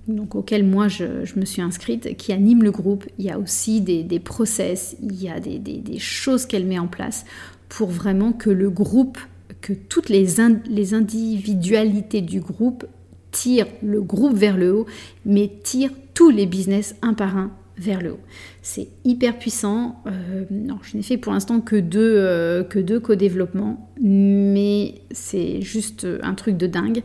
donc 0.06 0.34
auquel 0.34 0.64
moi 0.64 0.88
je, 0.88 1.04
me 1.36 1.44
suis 1.44 1.60
inscrite, 1.60 2.16
qui 2.16 2.32
anime 2.32 2.62
le 2.62 2.70
groupe. 2.70 3.04
Il 3.18 3.24
y 3.24 3.30
a 3.30 3.38
aussi 3.38 3.80
des, 3.80 4.20
process, 4.20 4.96
il 5.02 5.20
y 5.20 5.28
a 5.28 5.40
des, 5.40 5.58
des, 5.58 5.98
choses 5.98 6.46
qu'elle 6.46 6.64
met 6.64 6.78
en 6.78 6.86
place 6.86 7.24
pour 7.68 7.88
vraiment 7.88 8.32
que 8.32 8.50
le 8.50 8.70
groupe, 8.70 9.18
que 9.60 9.72
toutes 9.72 10.08
les, 10.08 10.26
les 10.70 10.94
individualités 10.94 12.20
du 12.20 12.40
groupe 12.40 12.86
tirent 13.32 13.66
le 13.82 14.00
groupe 14.00 14.34
vers 14.34 14.56
le 14.56 14.72
haut, 14.72 14.86
mais 15.24 15.50
tirent 15.62 15.92
tous 16.14 16.30
les 16.30 16.46
business 16.46 16.94
un 17.02 17.12
par 17.12 17.36
un 17.36 17.50
vers 17.78 18.00
le 18.00 18.12
haut. 18.12 18.20
C'est 18.62 18.88
hyper 19.04 19.38
puissant. 19.38 20.02
Euh, 20.06 20.44
je 20.82 20.96
n'ai 20.96 21.02
fait 21.02 21.16
pour 21.16 21.32
l'instant 21.32 21.60
que 21.60 21.76
deux, 21.76 22.16
euh, 22.18 22.62
co-développements, 22.64 23.90
mais 24.00 24.94
c'est 25.10 25.60
juste 25.60 26.06
un 26.22 26.34
truc 26.34 26.56
de 26.56 26.66
dingue. 26.66 27.02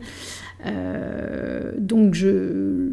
Euh, 0.64 1.72
donc 1.76 2.14
je, 2.14 2.88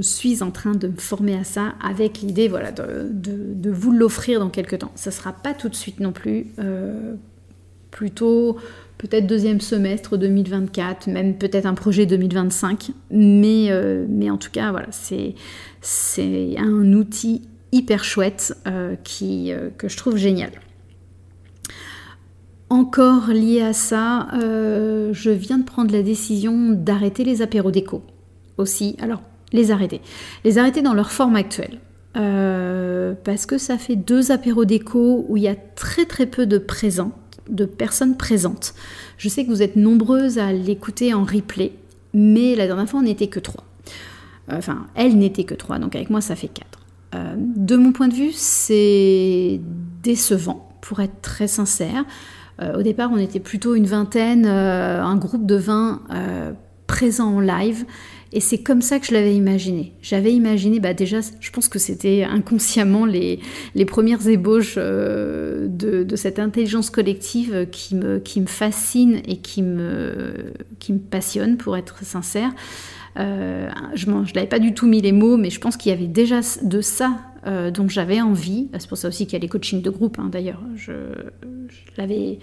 suis 0.00 0.42
en 0.42 0.50
train 0.50 0.72
de 0.72 0.88
me 0.88 0.96
former 0.96 1.36
à 1.36 1.44
ça 1.44 1.74
avec 1.82 2.20
l'idée 2.20 2.48
voilà, 2.48 2.72
de, 2.72 3.70
vous 3.70 3.92
l'offrir 3.92 4.40
dans 4.40 4.50
quelques 4.50 4.78
temps. 4.78 4.92
Ça 4.94 5.10
ne 5.10 5.14
sera 5.14 5.32
pas 5.32 5.54
tout 5.54 5.68
de 5.68 5.74
suite 5.74 6.00
non 6.00 6.12
plus. 6.12 6.46
plutôt 7.90 8.58
peut-être 9.02 9.26
deuxième 9.26 9.60
semestre 9.60 10.16
2024, 10.16 11.08
même 11.08 11.34
peut-être 11.34 11.66
un 11.66 11.74
projet 11.74 12.06
2025. 12.06 12.92
Mais, 13.10 13.66
euh, 13.70 14.06
mais 14.08 14.30
en 14.30 14.36
tout 14.38 14.50
cas, 14.50 14.70
voilà, 14.70 14.86
c'est, 14.90 15.34
c'est 15.82 16.56
un 16.58 16.92
outil 16.94 17.42
hyper 17.72 18.04
chouette 18.04 18.56
euh, 18.66 18.96
euh, 19.22 19.70
que 19.76 19.88
je 19.88 19.96
trouve 19.96 20.16
génial. 20.16 20.52
Encore 22.70 23.28
lié 23.28 23.60
à 23.60 23.74
ça, 23.74 24.28
je 24.32 25.30
viens 25.30 25.58
de 25.58 25.64
prendre 25.64 25.92
la 25.92 26.02
décision 26.02 26.70
d'arrêter 26.70 27.22
les 27.22 27.42
apéros 27.42 27.70
déco 27.70 28.02
aussi. 28.56 28.96
Alors, 28.98 29.20
les 29.52 29.70
arrêter. 29.70 30.00
Les 30.44 30.56
arrêter 30.56 30.80
dans 30.80 30.94
leur 30.94 31.12
forme 31.12 31.36
actuelle. 31.36 31.80
parce 32.14 33.44
que 33.44 33.58
ça 33.58 33.76
fait 33.76 33.96
deux 33.96 34.32
apéros 34.32 34.64
déco 34.64 35.26
où 35.28 35.36
il 35.36 35.42
y 35.42 35.48
a 35.48 35.54
très 35.54 36.06
très 36.06 36.24
peu 36.24 36.46
de 36.46 36.56
présents 36.56 37.12
de 37.48 37.64
personnes 37.64 38.16
présentes. 38.16 38.74
Je 39.18 39.28
sais 39.28 39.44
que 39.44 39.50
vous 39.50 39.62
êtes 39.62 39.76
nombreuses 39.76 40.38
à 40.38 40.52
l'écouter 40.52 41.14
en 41.14 41.24
replay, 41.24 41.72
mais 42.14 42.54
la 42.54 42.66
dernière 42.66 42.88
fois 42.88 43.00
on 43.00 43.04
n'était 43.04 43.28
que 43.28 43.40
trois. 43.40 43.64
Euh, 44.52 44.58
enfin, 44.58 44.86
elle 44.94 45.16
n'était 45.18 45.44
que 45.44 45.54
trois, 45.54 45.78
donc 45.78 45.96
avec 45.96 46.10
moi 46.10 46.20
ça 46.20 46.36
fait 46.36 46.48
quatre. 46.48 46.80
Euh, 47.14 47.34
de 47.36 47.76
mon 47.76 47.92
point 47.92 48.08
de 48.08 48.14
vue, 48.14 48.32
c'est 48.32 49.60
décevant, 50.02 50.68
pour 50.80 51.00
être 51.00 51.20
très 51.20 51.48
sincère. 51.48 52.04
Euh, 52.60 52.78
au 52.78 52.82
départ, 52.82 53.10
on 53.12 53.18
était 53.18 53.40
plutôt 53.40 53.74
une 53.74 53.86
vingtaine, 53.86 54.46
un 54.46 55.16
groupe 55.16 55.46
de 55.46 55.56
20 55.56 56.02
présents 56.86 57.36
en 57.36 57.40
live. 57.40 57.84
Et 58.34 58.40
c'est 58.40 58.58
comme 58.58 58.80
ça 58.80 58.98
que 58.98 59.06
je 59.06 59.12
l'avais 59.12 59.34
imaginé. 59.34 59.92
J'avais 60.00 60.32
imaginé, 60.32 60.80
bah 60.80 60.94
déjà, 60.94 61.18
je 61.40 61.50
pense 61.50 61.68
que 61.68 61.78
c'était 61.78 62.24
inconsciemment 62.24 63.04
les, 63.04 63.40
premières 63.86 64.26
ébauches 64.26 64.76
euh, 64.78 65.68
de, 65.68 66.16
cette 66.16 66.38
intelligence 66.38 66.88
collective 66.88 67.66
qui 67.70 67.94
me, 67.94 68.46
fascine 68.46 69.20
et 69.28 69.36
qui 69.36 69.62
me 69.62 70.34
passionne, 71.10 71.58
pour 71.58 71.76
être 71.76 72.04
sincère. 72.04 72.50
Euh, 73.18 73.68
je 73.94 74.10
ne 74.10 74.34
l'avais 74.34 74.46
pas 74.46 74.58
du 74.58 74.74
tout 74.74 74.86
mis 74.86 75.00
les 75.00 75.12
mots, 75.12 75.36
mais 75.36 75.50
je 75.50 75.60
pense 75.60 75.76
qu'il 75.76 75.90
y 75.90 75.94
avait 75.94 76.06
déjà 76.06 76.40
de 76.62 76.80
ça 76.80 77.18
euh, 77.46 77.70
dont 77.70 77.88
j'avais 77.88 78.20
envie. 78.20 78.68
C'est 78.78 78.88
pour 78.88 78.98
ça 78.98 79.08
aussi 79.08 79.26
qu'il 79.26 79.34
y 79.34 79.36
a 79.36 79.40
les 79.40 79.48
coachings 79.48 79.82
de 79.82 79.90
groupe, 79.90 80.18
hein, 80.18 80.28
d'ailleurs. 80.30 80.62
Je, 80.76 80.92
l'avais 81.96 82.38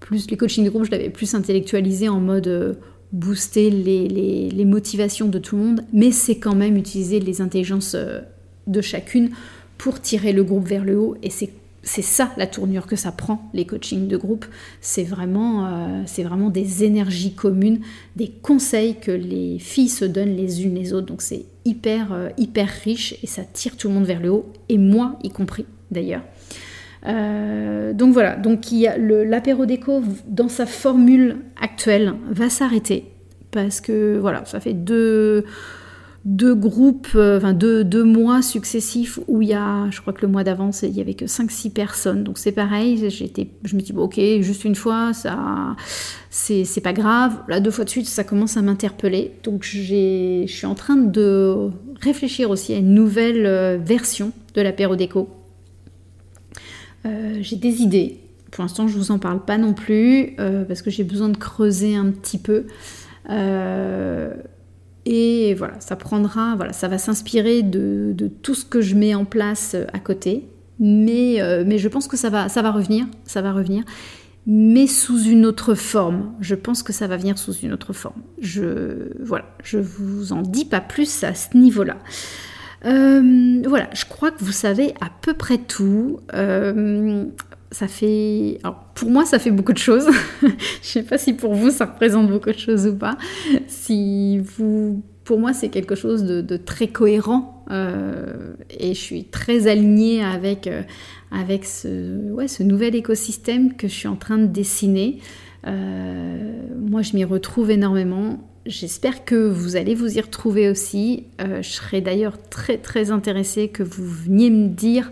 plus, 0.00 0.30
les 0.30 0.36
coachings 0.36 0.64
de 0.64 0.70
groupe, 0.70 0.84
je 0.84 0.90
l'avais 0.90 1.10
plus 1.10 1.34
intellectualisé 1.34 2.08
en 2.08 2.20
mode 2.20 2.76
booster 3.12 3.70
les, 3.70 4.64
motivations 4.64 5.28
de 5.28 5.38
tout 5.38 5.56
le 5.56 5.62
monde, 5.62 5.84
mais 5.92 6.10
c'est 6.10 6.36
quand 6.36 6.54
même 6.54 6.76
utiliser 6.76 7.20
les 7.20 7.40
intelligences 7.40 7.94
euh, 7.94 8.20
de 8.66 8.80
chacune 8.80 9.30
pour 9.76 10.00
tirer 10.00 10.32
le 10.32 10.44
groupe 10.44 10.66
vers 10.66 10.84
le 10.84 10.98
haut. 10.98 11.16
Et 11.22 11.30
c'est 11.30 11.50
ça 11.82 12.30
la 12.36 12.46
tournure 12.46 12.86
que 12.86 12.96
ça 12.96 13.12
prend, 13.12 13.50
les 13.52 13.64
coachings 13.64 14.08
de 14.08 14.16
groupe. 14.16 14.46
C'est 14.80 15.04
vraiment, 15.04 15.66
euh, 15.66 16.02
c'est 16.06 16.22
vraiment 16.22 16.50
des 16.50 16.84
énergies 16.84 17.34
communes, 17.34 17.80
des 18.16 18.28
conseils 18.28 18.96
que 18.96 19.10
les 19.10 19.58
filles 19.58 19.88
se 19.88 20.04
donnent 20.04 20.36
les 20.36 20.64
unes 20.64 20.74
les 20.74 20.92
autres. 20.92 21.06
Donc 21.06 21.22
c'est 21.22 21.44
hyper, 21.64 22.12
euh, 22.12 22.28
hyper 22.38 22.68
riche 22.68 23.14
et 23.22 23.26
ça 23.26 23.42
tire 23.42 23.76
tout 23.76 23.88
le 23.88 23.94
monde 23.94 24.04
vers 24.04 24.20
le 24.20 24.30
haut, 24.30 24.52
et 24.68 24.78
moi 24.78 25.18
y 25.22 25.30
compris 25.30 25.66
d'ailleurs. 25.90 26.22
Euh, 27.06 27.92
donc 27.92 28.12
voilà, 28.12 28.36
donc 28.36 28.66
l'apéro 28.70 29.66
déco 29.66 30.02
dans 30.28 30.48
sa 30.48 30.66
formule 30.66 31.38
actuelle 31.60 32.14
va 32.30 32.48
s'arrêter 32.48 33.12
parce 33.50 33.80
que 33.80 34.18
voilà, 34.18 34.44
ça 34.44 34.60
fait 34.60 34.72
deux, 34.72 35.44
deux 36.24 36.54
groupes, 36.54 37.08
euh, 37.14 37.38
enfin 37.38 37.52
deux, 37.52 37.82
deux, 37.82 38.04
mois 38.04 38.42
successifs 38.42 39.18
où 39.26 39.42
il 39.42 39.48
y 39.48 39.54
a, 39.54 39.90
je 39.90 40.00
crois 40.00 40.12
que 40.12 40.22
le 40.22 40.28
mois 40.28 40.44
d'avant, 40.44 40.70
il 40.82 40.90
y 40.90 41.00
avait 41.00 41.14
que 41.14 41.24
5-6 41.24 41.70
personnes. 41.72 42.22
Donc 42.24 42.38
c'est 42.38 42.52
pareil, 42.52 43.10
j'étais, 43.10 43.48
je 43.64 43.74
me 43.74 43.80
dis, 43.80 43.92
bon, 43.92 44.02
ok, 44.02 44.20
juste 44.40 44.64
une 44.64 44.76
fois, 44.76 45.12
ça, 45.12 45.76
c'est, 46.30 46.64
pas 46.82 46.92
grave. 46.92 47.38
Là, 47.48 47.60
deux 47.60 47.70
fois 47.70 47.84
de 47.84 47.90
suite, 47.90 48.06
ça 48.06 48.24
commence 48.24 48.56
à 48.56 48.62
m'interpeller. 48.62 49.32
Donc 49.42 49.64
je 49.64 50.44
suis 50.46 50.66
en 50.66 50.74
train 50.74 50.96
de 50.96 51.70
réfléchir 52.00 52.50
aussi 52.50 52.72
à 52.72 52.78
une 52.78 52.94
nouvelle 52.94 53.46
euh, 53.46 53.78
version 53.78 54.32
de 54.54 54.60
l'apéro 54.60 54.96
déco 54.96 55.28
euh, 57.06 57.38
j'ai 57.40 57.56
des 57.56 57.82
idées. 57.82 58.18
Pour 58.50 58.62
l'instant, 58.62 58.86
je 58.86 58.94
ne 58.94 58.98
vous 58.98 59.10
en 59.10 59.18
parle 59.18 59.44
pas 59.44 59.58
non 59.58 59.72
plus 59.72 60.34
euh, 60.38 60.64
parce 60.64 60.82
que 60.82 60.90
j'ai 60.90 61.04
besoin 61.04 61.28
de 61.28 61.36
creuser 61.36 61.96
un 61.96 62.10
petit 62.10 62.38
peu. 62.38 62.66
Euh, 63.30 64.34
et 65.04 65.54
voilà, 65.54 65.80
ça 65.80 65.96
prendra, 65.96 66.54
voilà, 66.56 66.72
ça 66.72 66.88
va 66.88 66.98
s'inspirer 66.98 67.62
de, 67.62 68.14
tout 68.42 68.54
ce 68.54 68.64
que 68.64 68.80
je 68.80 68.94
mets 68.94 69.14
en 69.14 69.24
place 69.24 69.76
à 69.92 69.98
côté. 69.98 70.48
Mais, 70.78 71.38
mais 71.64 71.78
je 71.78 71.88
pense 71.88 72.08
que 72.08 72.16
ça 72.16 72.30
va, 72.30 72.48
ça 72.48 72.62
va 72.62 72.72
revenir, 72.72 73.06
ça 73.24 73.40
va 73.40 73.52
revenir, 73.52 73.84
mais 74.46 74.86
sous 74.86 75.22
une 75.22 75.46
autre 75.46 75.74
forme. 75.74 76.32
Je 76.40 76.54
pense 76.54 76.82
que 76.82 76.92
ça 76.92 77.06
va 77.06 77.16
venir 77.16 77.38
sous 77.38 77.52
une 77.52 77.72
autre 77.72 77.92
forme. 77.92 78.22
Je, 78.40 79.12
voilà, 79.20 79.44
je 79.62 79.78
vous 79.78 80.32
en 80.32 80.42
dis 80.42 80.64
pas 80.64 80.80
plus 80.80 81.24
à 81.24 81.34
ce 81.34 81.56
niveau-là. 81.56 81.98
Euh, 82.84 83.62
voilà, 83.66 83.88
je 83.92 84.04
crois 84.04 84.30
que 84.30 84.42
vous 84.42 84.52
savez 84.52 84.94
à 85.00 85.08
peu 85.20 85.34
près 85.34 85.58
tout. 85.58 86.18
Euh, 86.34 87.26
ça 87.72 87.88
fait. 87.88 88.60
pour 88.94 89.10
moi, 89.10 89.24
ça 89.26 89.38
fait 89.38 89.50
beaucoup 89.50 89.72
de 89.72 89.78
choses. 89.78 90.06
je 90.42 90.46
ne 90.46 90.52
sais 90.80 91.02
pas 91.02 91.18
si 91.18 91.32
pour 91.32 91.54
vous, 91.54 91.70
ça 91.70 91.86
représente 91.86 92.28
beaucoup 92.30 92.50
de 92.50 92.58
choses 92.58 92.86
ou 92.86 92.94
pas. 92.94 93.18
Si 93.66 94.38
vous. 94.38 95.02
Pour 95.24 95.38
moi, 95.38 95.52
c'est 95.52 95.68
quelque 95.68 95.94
chose 95.94 96.24
de, 96.24 96.56
très 96.56 96.88
cohérent 96.88 97.64
euh, 97.70 98.54
et 98.70 98.92
je 98.92 98.98
suis 98.98 99.24
très 99.24 99.68
alignée 99.68 100.22
avec, 100.22 100.68
avec 101.30 101.64
ce, 101.64 102.62
nouvel 102.64 102.96
écosystème 102.96 103.76
que 103.76 103.86
je 103.86 103.94
suis 103.94 104.08
en 104.08 104.16
train 104.16 104.36
de 104.38 104.46
dessiner. 104.46 105.20
moi, 105.64 107.02
je 107.02 107.14
m'y 107.14 107.24
retrouve 107.24 107.70
énormément. 107.70 108.40
J'espère 108.64 109.24
que 109.24 109.34
vous 109.34 109.74
allez 109.74 109.96
vous 109.96 110.18
y 110.18 110.20
retrouver 110.20 110.68
aussi. 110.68 111.24
Euh, 111.40 111.62
je 111.62 111.68
serais 111.68 112.00
d'ailleurs 112.00 112.38
très 112.48 112.78
très 112.78 113.10
intéressée 113.10 113.68
que 113.68 113.82
vous 113.82 114.06
veniez 114.06 114.50
me 114.50 114.68
dire 114.68 115.10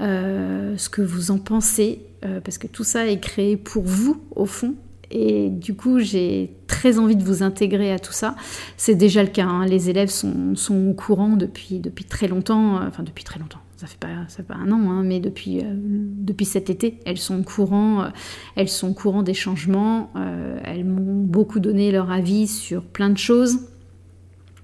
euh, 0.00 0.76
ce 0.76 0.88
que 0.88 1.02
vous 1.02 1.30
en 1.30 1.38
pensez, 1.38 2.02
euh, 2.24 2.40
parce 2.40 2.58
que 2.58 2.66
tout 2.66 2.84
ça 2.84 3.06
est 3.06 3.20
créé 3.20 3.56
pour 3.56 3.82
vous 3.82 4.20
au 4.34 4.46
fond. 4.46 4.74
Et 5.12 5.48
du 5.50 5.74
coup, 5.74 5.98
j'ai 5.98 6.54
très 6.68 6.98
envie 6.98 7.16
de 7.16 7.24
vous 7.24 7.42
intégrer 7.42 7.92
à 7.92 7.98
tout 7.98 8.12
ça. 8.12 8.36
C'est 8.76 8.94
déjà 8.94 9.22
le 9.22 9.28
cas. 9.28 9.46
Hein. 9.46 9.66
Les 9.66 9.90
élèves 9.90 10.10
sont, 10.10 10.54
sont, 10.54 10.88
au 10.88 10.94
courant 10.94 11.36
depuis, 11.36 11.80
depuis 11.80 12.04
très 12.04 12.28
longtemps, 12.28 12.76
enfin 12.86 13.02
depuis 13.02 13.24
très 13.24 13.40
longtemps 13.40 13.60
ça 13.80 13.86
fait 13.86 13.98
pas, 13.98 14.08
ça 14.28 14.36
fait 14.36 14.42
pas 14.42 14.56
un 14.56 14.70
an, 14.72 14.90
hein, 14.90 15.02
mais 15.02 15.20
depuis, 15.20 15.60
euh, 15.60 15.72
depuis 15.74 16.44
cet 16.44 16.68
été, 16.68 16.98
elles 17.06 17.16
sont 17.16 17.40
au 17.40 17.42
courant, 17.42 18.02
euh, 18.02 18.08
elles 18.54 18.68
sont 18.68 18.92
courant 18.92 19.22
des 19.22 19.32
changements, 19.32 20.10
euh, 20.16 20.60
elles 20.64 20.84
m'ont 20.84 21.24
beaucoup 21.24 21.60
donné 21.60 21.90
leur 21.90 22.10
avis 22.10 22.46
sur 22.46 22.82
plein 22.82 23.08
de 23.08 23.16
choses, 23.16 23.60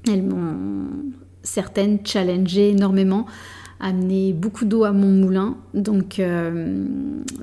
elles 0.07 0.22
m'ont 0.22 0.88
certaines 1.42 2.05
challengé 2.05 2.68
énormément, 2.70 3.25
amené 3.81 4.33
beaucoup 4.33 4.65
d'eau 4.65 4.85
à 4.85 4.93
mon 4.93 5.09
moulin, 5.09 5.57
donc, 5.75 6.21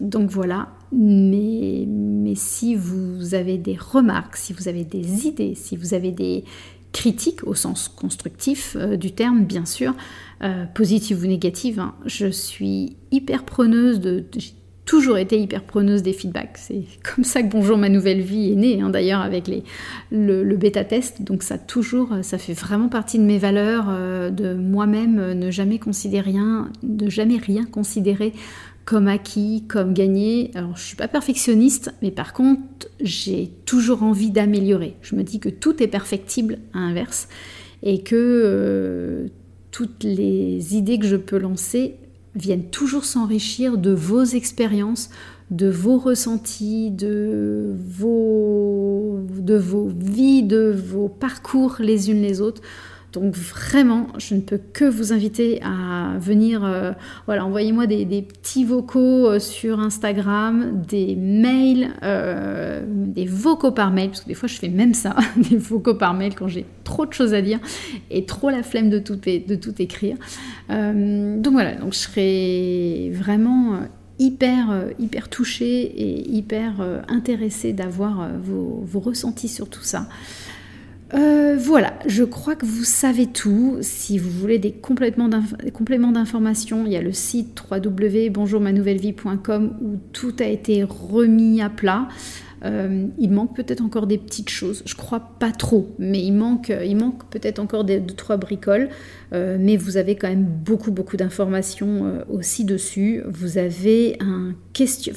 donc 0.01 0.29
voilà. 0.29 0.69
Mais, 0.95 1.85
mais 1.87 2.35
si 2.35 2.75
vous 2.75 3.33
avez 3.33 3.57
des 3.57 3.75
remarques, 3.75 4.35
si 4.35 4.53
vous 4.53 4.67
avez 4.67 4.83
des 4.83 5.27
idées, 5.27 5.55
si 5.55 5.75
vous 5.75 5.95
avez 5.95 6.11
des, 6.11 6.43
critique 6.93 7.45
au 7.45 7.55
sens 7.55 7.89
constructif 7.89 8.77
euh, 8.79 8.95
du 8.95 9.11
terme, 9.11 9.43
bien 9.43 9.65
sûr, 9.65 9.93
euh, 10.41 10.65
positive 10.65 11.23
ou 11.23 11.27
négative. 11.27 11.79
Hein. 11.79 11.95
Je 12.05 12.27
suis 12.27 12.95
hyper 13.11 13.43
preneuse 13.43 13.99
de. 13.99 14.23
Toujours 14.85 15.17
été 15.17 15.39
hyper 15.39 15.63
preneuse 15.63 16.03
des 16.03 16.13
feedbacks. 16.13 16.57
C'est 16.57 16.83
comme 17.03 17.23
ça 17.23 17.41
que 17.41 17.47
Bonjour 17.47 17.77
ma 17.77 17.89
nouvelle 17.89 18.21
vie 18.21 18.51
est 18.51 18.55
née, 18.55 18.81
hein, 18.81 18.89
d'ailleurs, 18.89 19.21
avec 19.21 19.49
le, 20.11 20.55
bêta-test. 20.55 21.21
Donc 21.21 21.43
ça 21.43 21.57
toujours, 21.57 22.17
ça 22.21 22.37
fait 22.37 22.53
vraiment 22.53 22.89
partie 22.89 23.19
de 23.19 23.23
mes 23.23 23.37
valeurs, 23.37 23.85
euh, 23.89 24.29
de 24.29 24.53
moi-même 24.53 25.33
ne 25.33 25.51
jamais 25.51 25.79
considérer 25.79 26.31
rien, 26.31 26.69
ne 26.83 27.09
jamais 27.09 27.37
rien 27.37 27.65
considérer 27.65 28.33
comme 28.85 29.07
acquis, 29.07 29.63
comme 29.67 29.93
gagné. 29.93 30.51
Alors 30.55 30.75
je 30.75 30.83
suis 30.83 30.95
pas 30.95 31.07
perfectionniste, 31.07 31.93
mais 32.01 32.11
par 32.11 32.33
contre 32.33 32.87
j'ai 33.01 33.49
toujours 33.65 34.03
envie 34.03 34.31
d'améliorer. 34.31 34.95
Je 35.01 35.15
me 35.15 35.23
dis 35.23 35.39
que 35.39 35.49
tout 35.49 35.81
est 35.81 35.87
perfectible 35.87 36.59
à 36.73 36.79
inverse 36.79 37.27
et 37.83 38.01
que 38.01 38.15
euh, 38.15 39.27
toutes 39.71 40.03
les 40.03 40.75
idées 40.75 40.99
que 40.99 41.07
je 41.07 41.15
peux 41.15 41.37
lancer 41.37 41.95
viennent 42.35 42.69
toujours 42.69 43.05
s'enrichir 43.05 43.77
de 43.77 43.91
vos 43.91 44.23
expériences, 44.23 45.09
de 45.51 45.69
vos 45.69 45.97
ressentis, 45.97 46.89
de 46.89 47.75
vos, 47.87 49.19
de 49.29 49.55
vos 49.55 49.89
vies, 49.95 50.43
de 50.43 50.75
vos 50.75 51.09
parcours 51.09 51.75
les 51.79 52.09
unes 52.09 52.21
les 52.21 52.41
autres. 52.41 52.61
Donc 53.13 53.35
vraiment, 53.35 54.07
je 54.17 54.33
ne 54.33 54.41
peux 54.41 54.57
que 54.57 54.85
vous 54.85 55.13
inviter 55.13 55.61
à 55.61 56.17
venir, 56.17 56.65
euh, 56.65 56.93
voilà, 57.27 57.45
envoyez-moi 57.45 57.85
des, 57.85 58.23
petits 58.23 58.65
vocaux 58.65 59.29
euh, 59.29 59.39
sur 59.39 59.79
Instagram, 59.79 60.81
des 60.87 61.15
mails, 61.15 61.89
euh, 62.01 62.81
des 62.87 63.25
vocaux 63.25 63.71
par 63.71 63.91
mail, 63.91 64.09
parce 64.09 64.21
que 64.21 64.27
des 64.27 64.33
fois 64.33 64.49
je 64.49 64.55
fais 64.55 64.67
même 64.67 64.95
ça, 64.95 65.15
des 65.37 65.57
vocaux 65.57 65.93
par 65.93 66.15
mail 66.15 66.33
quand 66.33 66.47
j'ai 66.47 66.65
trop 66.83 67.05
de 67.05 67.13
choses 67.13 67.35
à 67.35 67.43
dire 67.43 67.59
et 68.09 68.25
trop 68.25 68.49
la 68.49 68.63
flemme 68.63 68.89
de 68.89 68.97
tout, 68.97 69.15
de 69.15 69.55
tout 69.55 69.79
écrire. 69.79 70.17
donc 70.69 71.53
voilà, 71.53 71.75
donc 71.75 71.93
je 71.93 71.99
serai 71.99 73.11
vraiment 73.13 73.81
hyper, 74.17 74.87
hyper 74.97 75.29
touchée 75.29 75.81
et 75.81 76.31
hyper 76.31 76.81
intéressée 77.07 77.73
d'avoir 77.73 78.29
vos, 78.41 78.99
ressentis 78.99 79.49
sur 79.49 79.69
tout 79.69 79.83
ça. 79.83 80.07
Voilà, 81.13 81.93
je 82.05 82.23
crois 82.23 82.55
que 82.55 82.65
vous 82.65 82.83
savez 82.83 83.27
tout. 83.27 83.77
Si 83.81 84.17
vous 84.17 84.29
voulez 84.29 84.59
des 84.59 84.71
compléments 84.71 85.29
d'informations, 86.11 86.85
il 86.85 86.91
y 86.91 86.97
a 86.97 87.01
le 87.01 87.11
site 87.11 87.63
www.bonjourmanouvellevie.com 87.69 89.77
où 89.81 89.97
tout 90.11 90.35
a 90.39 90.45
été 90.45 90.83
remis 90.83 91.61
à 91.61 91.69
plat. 91.69 92.07
Euh, 92.65 93.07
il 93.19 93.31
manque 93.31 93.55
peut-être 93.55 93.81
encore 93.81 94.07
des 94.07 94.17
petites 94.17 94.49
choses. 94.49 94.83
Je 94.85 94.95
crois 94.95 95.19
pas 95.19 95.51
trop, 95.51 95.93
mais 95.99 96.23
il 96.23 96.31
manque, 96.31 96.69
euh, 96.69 97.09
peut-être 97.29 97.59
encore 97.59 97.83
des, 97.83 97.99
deux, 97.99 98.13
trois 98.13 98.37
bricoles. 98.37 98.89
Euh, 99.33 99.57
mais 99.59 99.75
vous 99.75 99.97
avez 99.97 100.15
quand 100.15 100.29
même 100.29 100.45
beaucoup, 100.45 100.91
beaucoup 100.91 101.17
d'informations 101.17 102.23
aussi 102.29 102.63
dessus. 102.63 103.21
Vous 103.27 103.57
avez 103.57 104.17
un 104.19 104.53
question, 104.71 105.13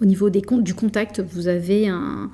au 0.00 0.04
niveau 0.04 0.30
des 0.30 0.42
comptes 0.42 0.64
du 0.64 0.74
contact, 0.74 1.20
vous 1.20 1.48
avez 1.48 1.88
un 1.88 2.30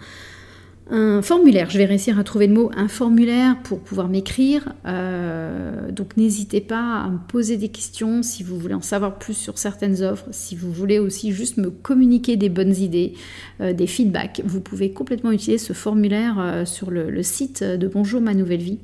un 0.90 1.23
formulaire, 1.23 1.70
je 1.70 1.79
vais 1.79 1.87
réussir 1.87 2.18
à 2.18 2.25
trouver 2.25 2.47
le 2.47 2.53
mot, 2.53 2.70
un 2.77 2.88
formulaire 2.88 3.57
pour 3.62 3.81
pouvoir 3.81 4.09
m'écrire. 4.09 4.75
Euh, 4.85 5.90
donc 5.90 6.18
n'hésitez 6.18 6.61
pas 6.61 7.01
à 7.01 7.09
me 7.09 7.18
poser 7.27 7.57
des 7.57 7.68
questions 7.68 8.23
si 8.23 8.42
vous 8.42 8.59
voulez 8.59 8.75
en 8.75 8.83
savoir 8.83 9.18
plus 9.18 9.35
sur 9.35 9.57
certaines 9.57 10.03
offres, 10.03 10.27
si 10.31 10.57
vous 10.57 10.70
voulez 10.70 10.99
aussi 10.99 11.33
juste 11.33 11.57
me 11.57 11.70
communiquer 11.70 12.37
des 12.37 12.51
bonnes 12.51 12.77
idées, 12.77 13.14
euh, 13.62 13.73
des 13.73 13.87
feedbacks. 13.87 14.42
Vous 14.44 14.61
pouvez 14.61 14.92
complètement 14.92 15.33
utiliser 15.33 15.59
ce 15.59 15.73
formulaire 15.73 16.37
euh, 16.38 16.64
sur 16.66 16.90
le, 16.90 17.23
site 17.23 17.64
de 17.64 17.88
Bonjour 17.88 18.20
ma 18.20 18.35
nouvelle 18.35 18.61
vie. 18.61 18.79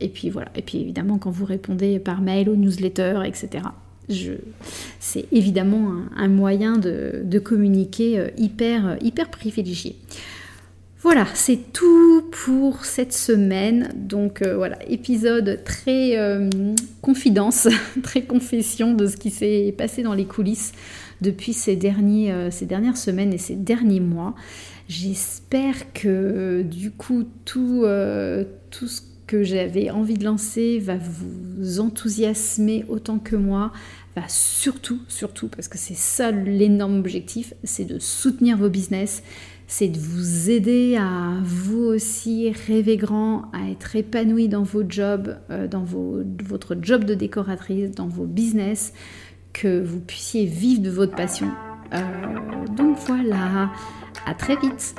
et 0.00 0.08
puis 0.08 0.30
voilà, 0.30 0.50
et 0.56 0.62
puis 0.62 0.78
évidemment 0.78 1.18
quand 1.18 1.30
vous 1.30 1.44
répondez 1.44 2.00
par 2.00 2.20
mail 2.20 2.48
ou 2.48 2.56
newsletter, 2.56 3.22
etc 3.24 3.62
c'est 5.00 5.26
évidemment 5.32 5.92
un, 6.16 6.28
moyen 6.28 6.76
de, 6.76 7.38
communiquer 7.38 8.18
euh, 8.18 8.28
hyper, 8.36 8.86
euh, 8.86 8.96
hyper 9.00 9.30
privilégié. 9.30 9.96
Voilà, 11.00 11.26
c'est 11.34 11.72
tout 11.72 12.22
pour 12.30 12.84
cette 12.84 13.12
semaine. 13.12 13.92
Donc 13.94 14.42
euh, 14.42 14.56
voilà, 14.56 14.78
épisode 14.88 15.62
très 15.64 16.18
confidence, 17.02 17.68
très 18.02 18.22
confession 18.22 18.94
de 18.94 19.06
ce 19.06 19.16
qui 19.16 19.30
s'est 19.30 19.74
passé 19.76 20.02
dans 20.02 20.14
les 20.14 20.24
coulisses 20.24 20.72
depuis 21.20 21.52
ces, 21.52 21.76
derniers, 21.76 22.50
ces 22.50 22.66
dernières 22.66 22.96
semaines 22.96 23.32
et 23.32 23.38
ces 23.38 23.54
derniers 23.54 24.00
mois. 24.00 24.34
J'espère 24.88 25.92
que 25.92 26.62
du 26.62 26.90
coup 26.90 27.24
tout, 27.44 27.84
tout 28.70 28.88
ce 28.88 29.02
que 29.28 29.44
j'avais 29.44 29.90
envie 29.90 30.14
de 30.14 30.24
lancer 30.24 30.80
va 30.80 30.96
vous 30.96 31.78
enthousiasmer 31.78 32.84
autant 32.88 33.18
que 33.20 33.36
moi, 33.36 33.72
va 34.16 34.26
surtout, 34.26 34.98
surtout, 35.06 35.46
parce 35.48 35.68
que 35.68 35.78
c'est 35.78 35.94
ça 35.96 36.32
l'énorme 36.32 36.98
objectif, 36.98 37.54
c'est 37.62 37.84
de 37.84 38.00
soutenir 38.00 38.56
vos 38.56 38.70
business, 38.70 39.22
c'est 39.68 39.88
de 39.88 39.98
vous 39.98 40.50
aider 40.50 40.96
à 40.96 41.34
vous 41.44 41.82
aussi 41.82 42.50
rêver 42.66 42.96
grand, 42.96 43.52
à 43.52 43.70
être 43.70 43.94
épanoui 43.94 44.48
dans 44.48 44.62
vos 44.62 44.82
jobs, 44.88 45.36
euh, 45.50 45.68
dans 45.68 45.84
votre 45.84 46.76
job 46.80 47.04
de 47.04 47.14
décoratrice, 47.14 47.90
dans 47.90 48.08
vos 48.08 48.24
business, 48.24 48.94
que 49.52 49.82
vous 49.82 50.00
puissiez 50.00 50.46
vivre 50.46 50.80
de 50.80 50.90
votre 50.90 51.14
passion. 51.14 51.50
Euh, 51.92 52.00
donc 52.76 52.96
voilà, 53.06 53.70
à 54.26 54.34
très 54.34 54.56
vite 54.56 54.94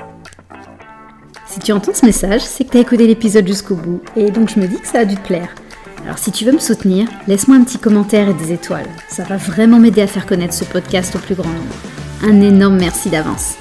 si 1.50 1.60
tu 1.60 1.72
entends 1.72 1.94
ce 1.94 2.06
message, 2.06 2.42
c'est 2.42 2.64
que 2.64 2.72
tu 2.72 2.78
as 2.78 2.82
écouté 2.82 3.08
l'épisode 3.08 3.48
jusqu'au 3.48 3.76
bout, 3.76 4.02
et 4.16 4.30
donc 4.30 4.50
je 4.54 4.60
me 4.60 4.68
dis 4.68 4.80
que 4.80 4.88
ça 4.88 5.00
a 5.00 5.06
dû 5.06 5.16
te 5.16 5.26
plaire. 5.26 5.56
Alors 6.04 6.20
si 6.20 6.32
tu 6.32 6.46
veux 6.46 6.52
me 6.52 6.60
soutenir, 6.60 7.08
laisse-moi 7.28 7.58
un 7.58 7.64
petit 7.64 7.80
commentaire 7.80 8.30
et 8.30 8.34
des 8.34 8.54
étoiles. 8.54 8.88
Ça 9.10 9.24
va 9.24 9.38
vraiment 9.38 9.80
m'aider 9.80 10.02
à 10.02 10.08
faire 10.08 10.26
connaître 10.26 10.54
ce 10.54 10.64
podcast 10.64 11.16
au 11.16 11.20
plus 11.20 11.36
grand 11.36 11.50
nombre. 11.50 11.76
Un 12.22 12.42
énorme 12.42 12.78
merci 12.78 13.10
d'avance. 13.10 13.56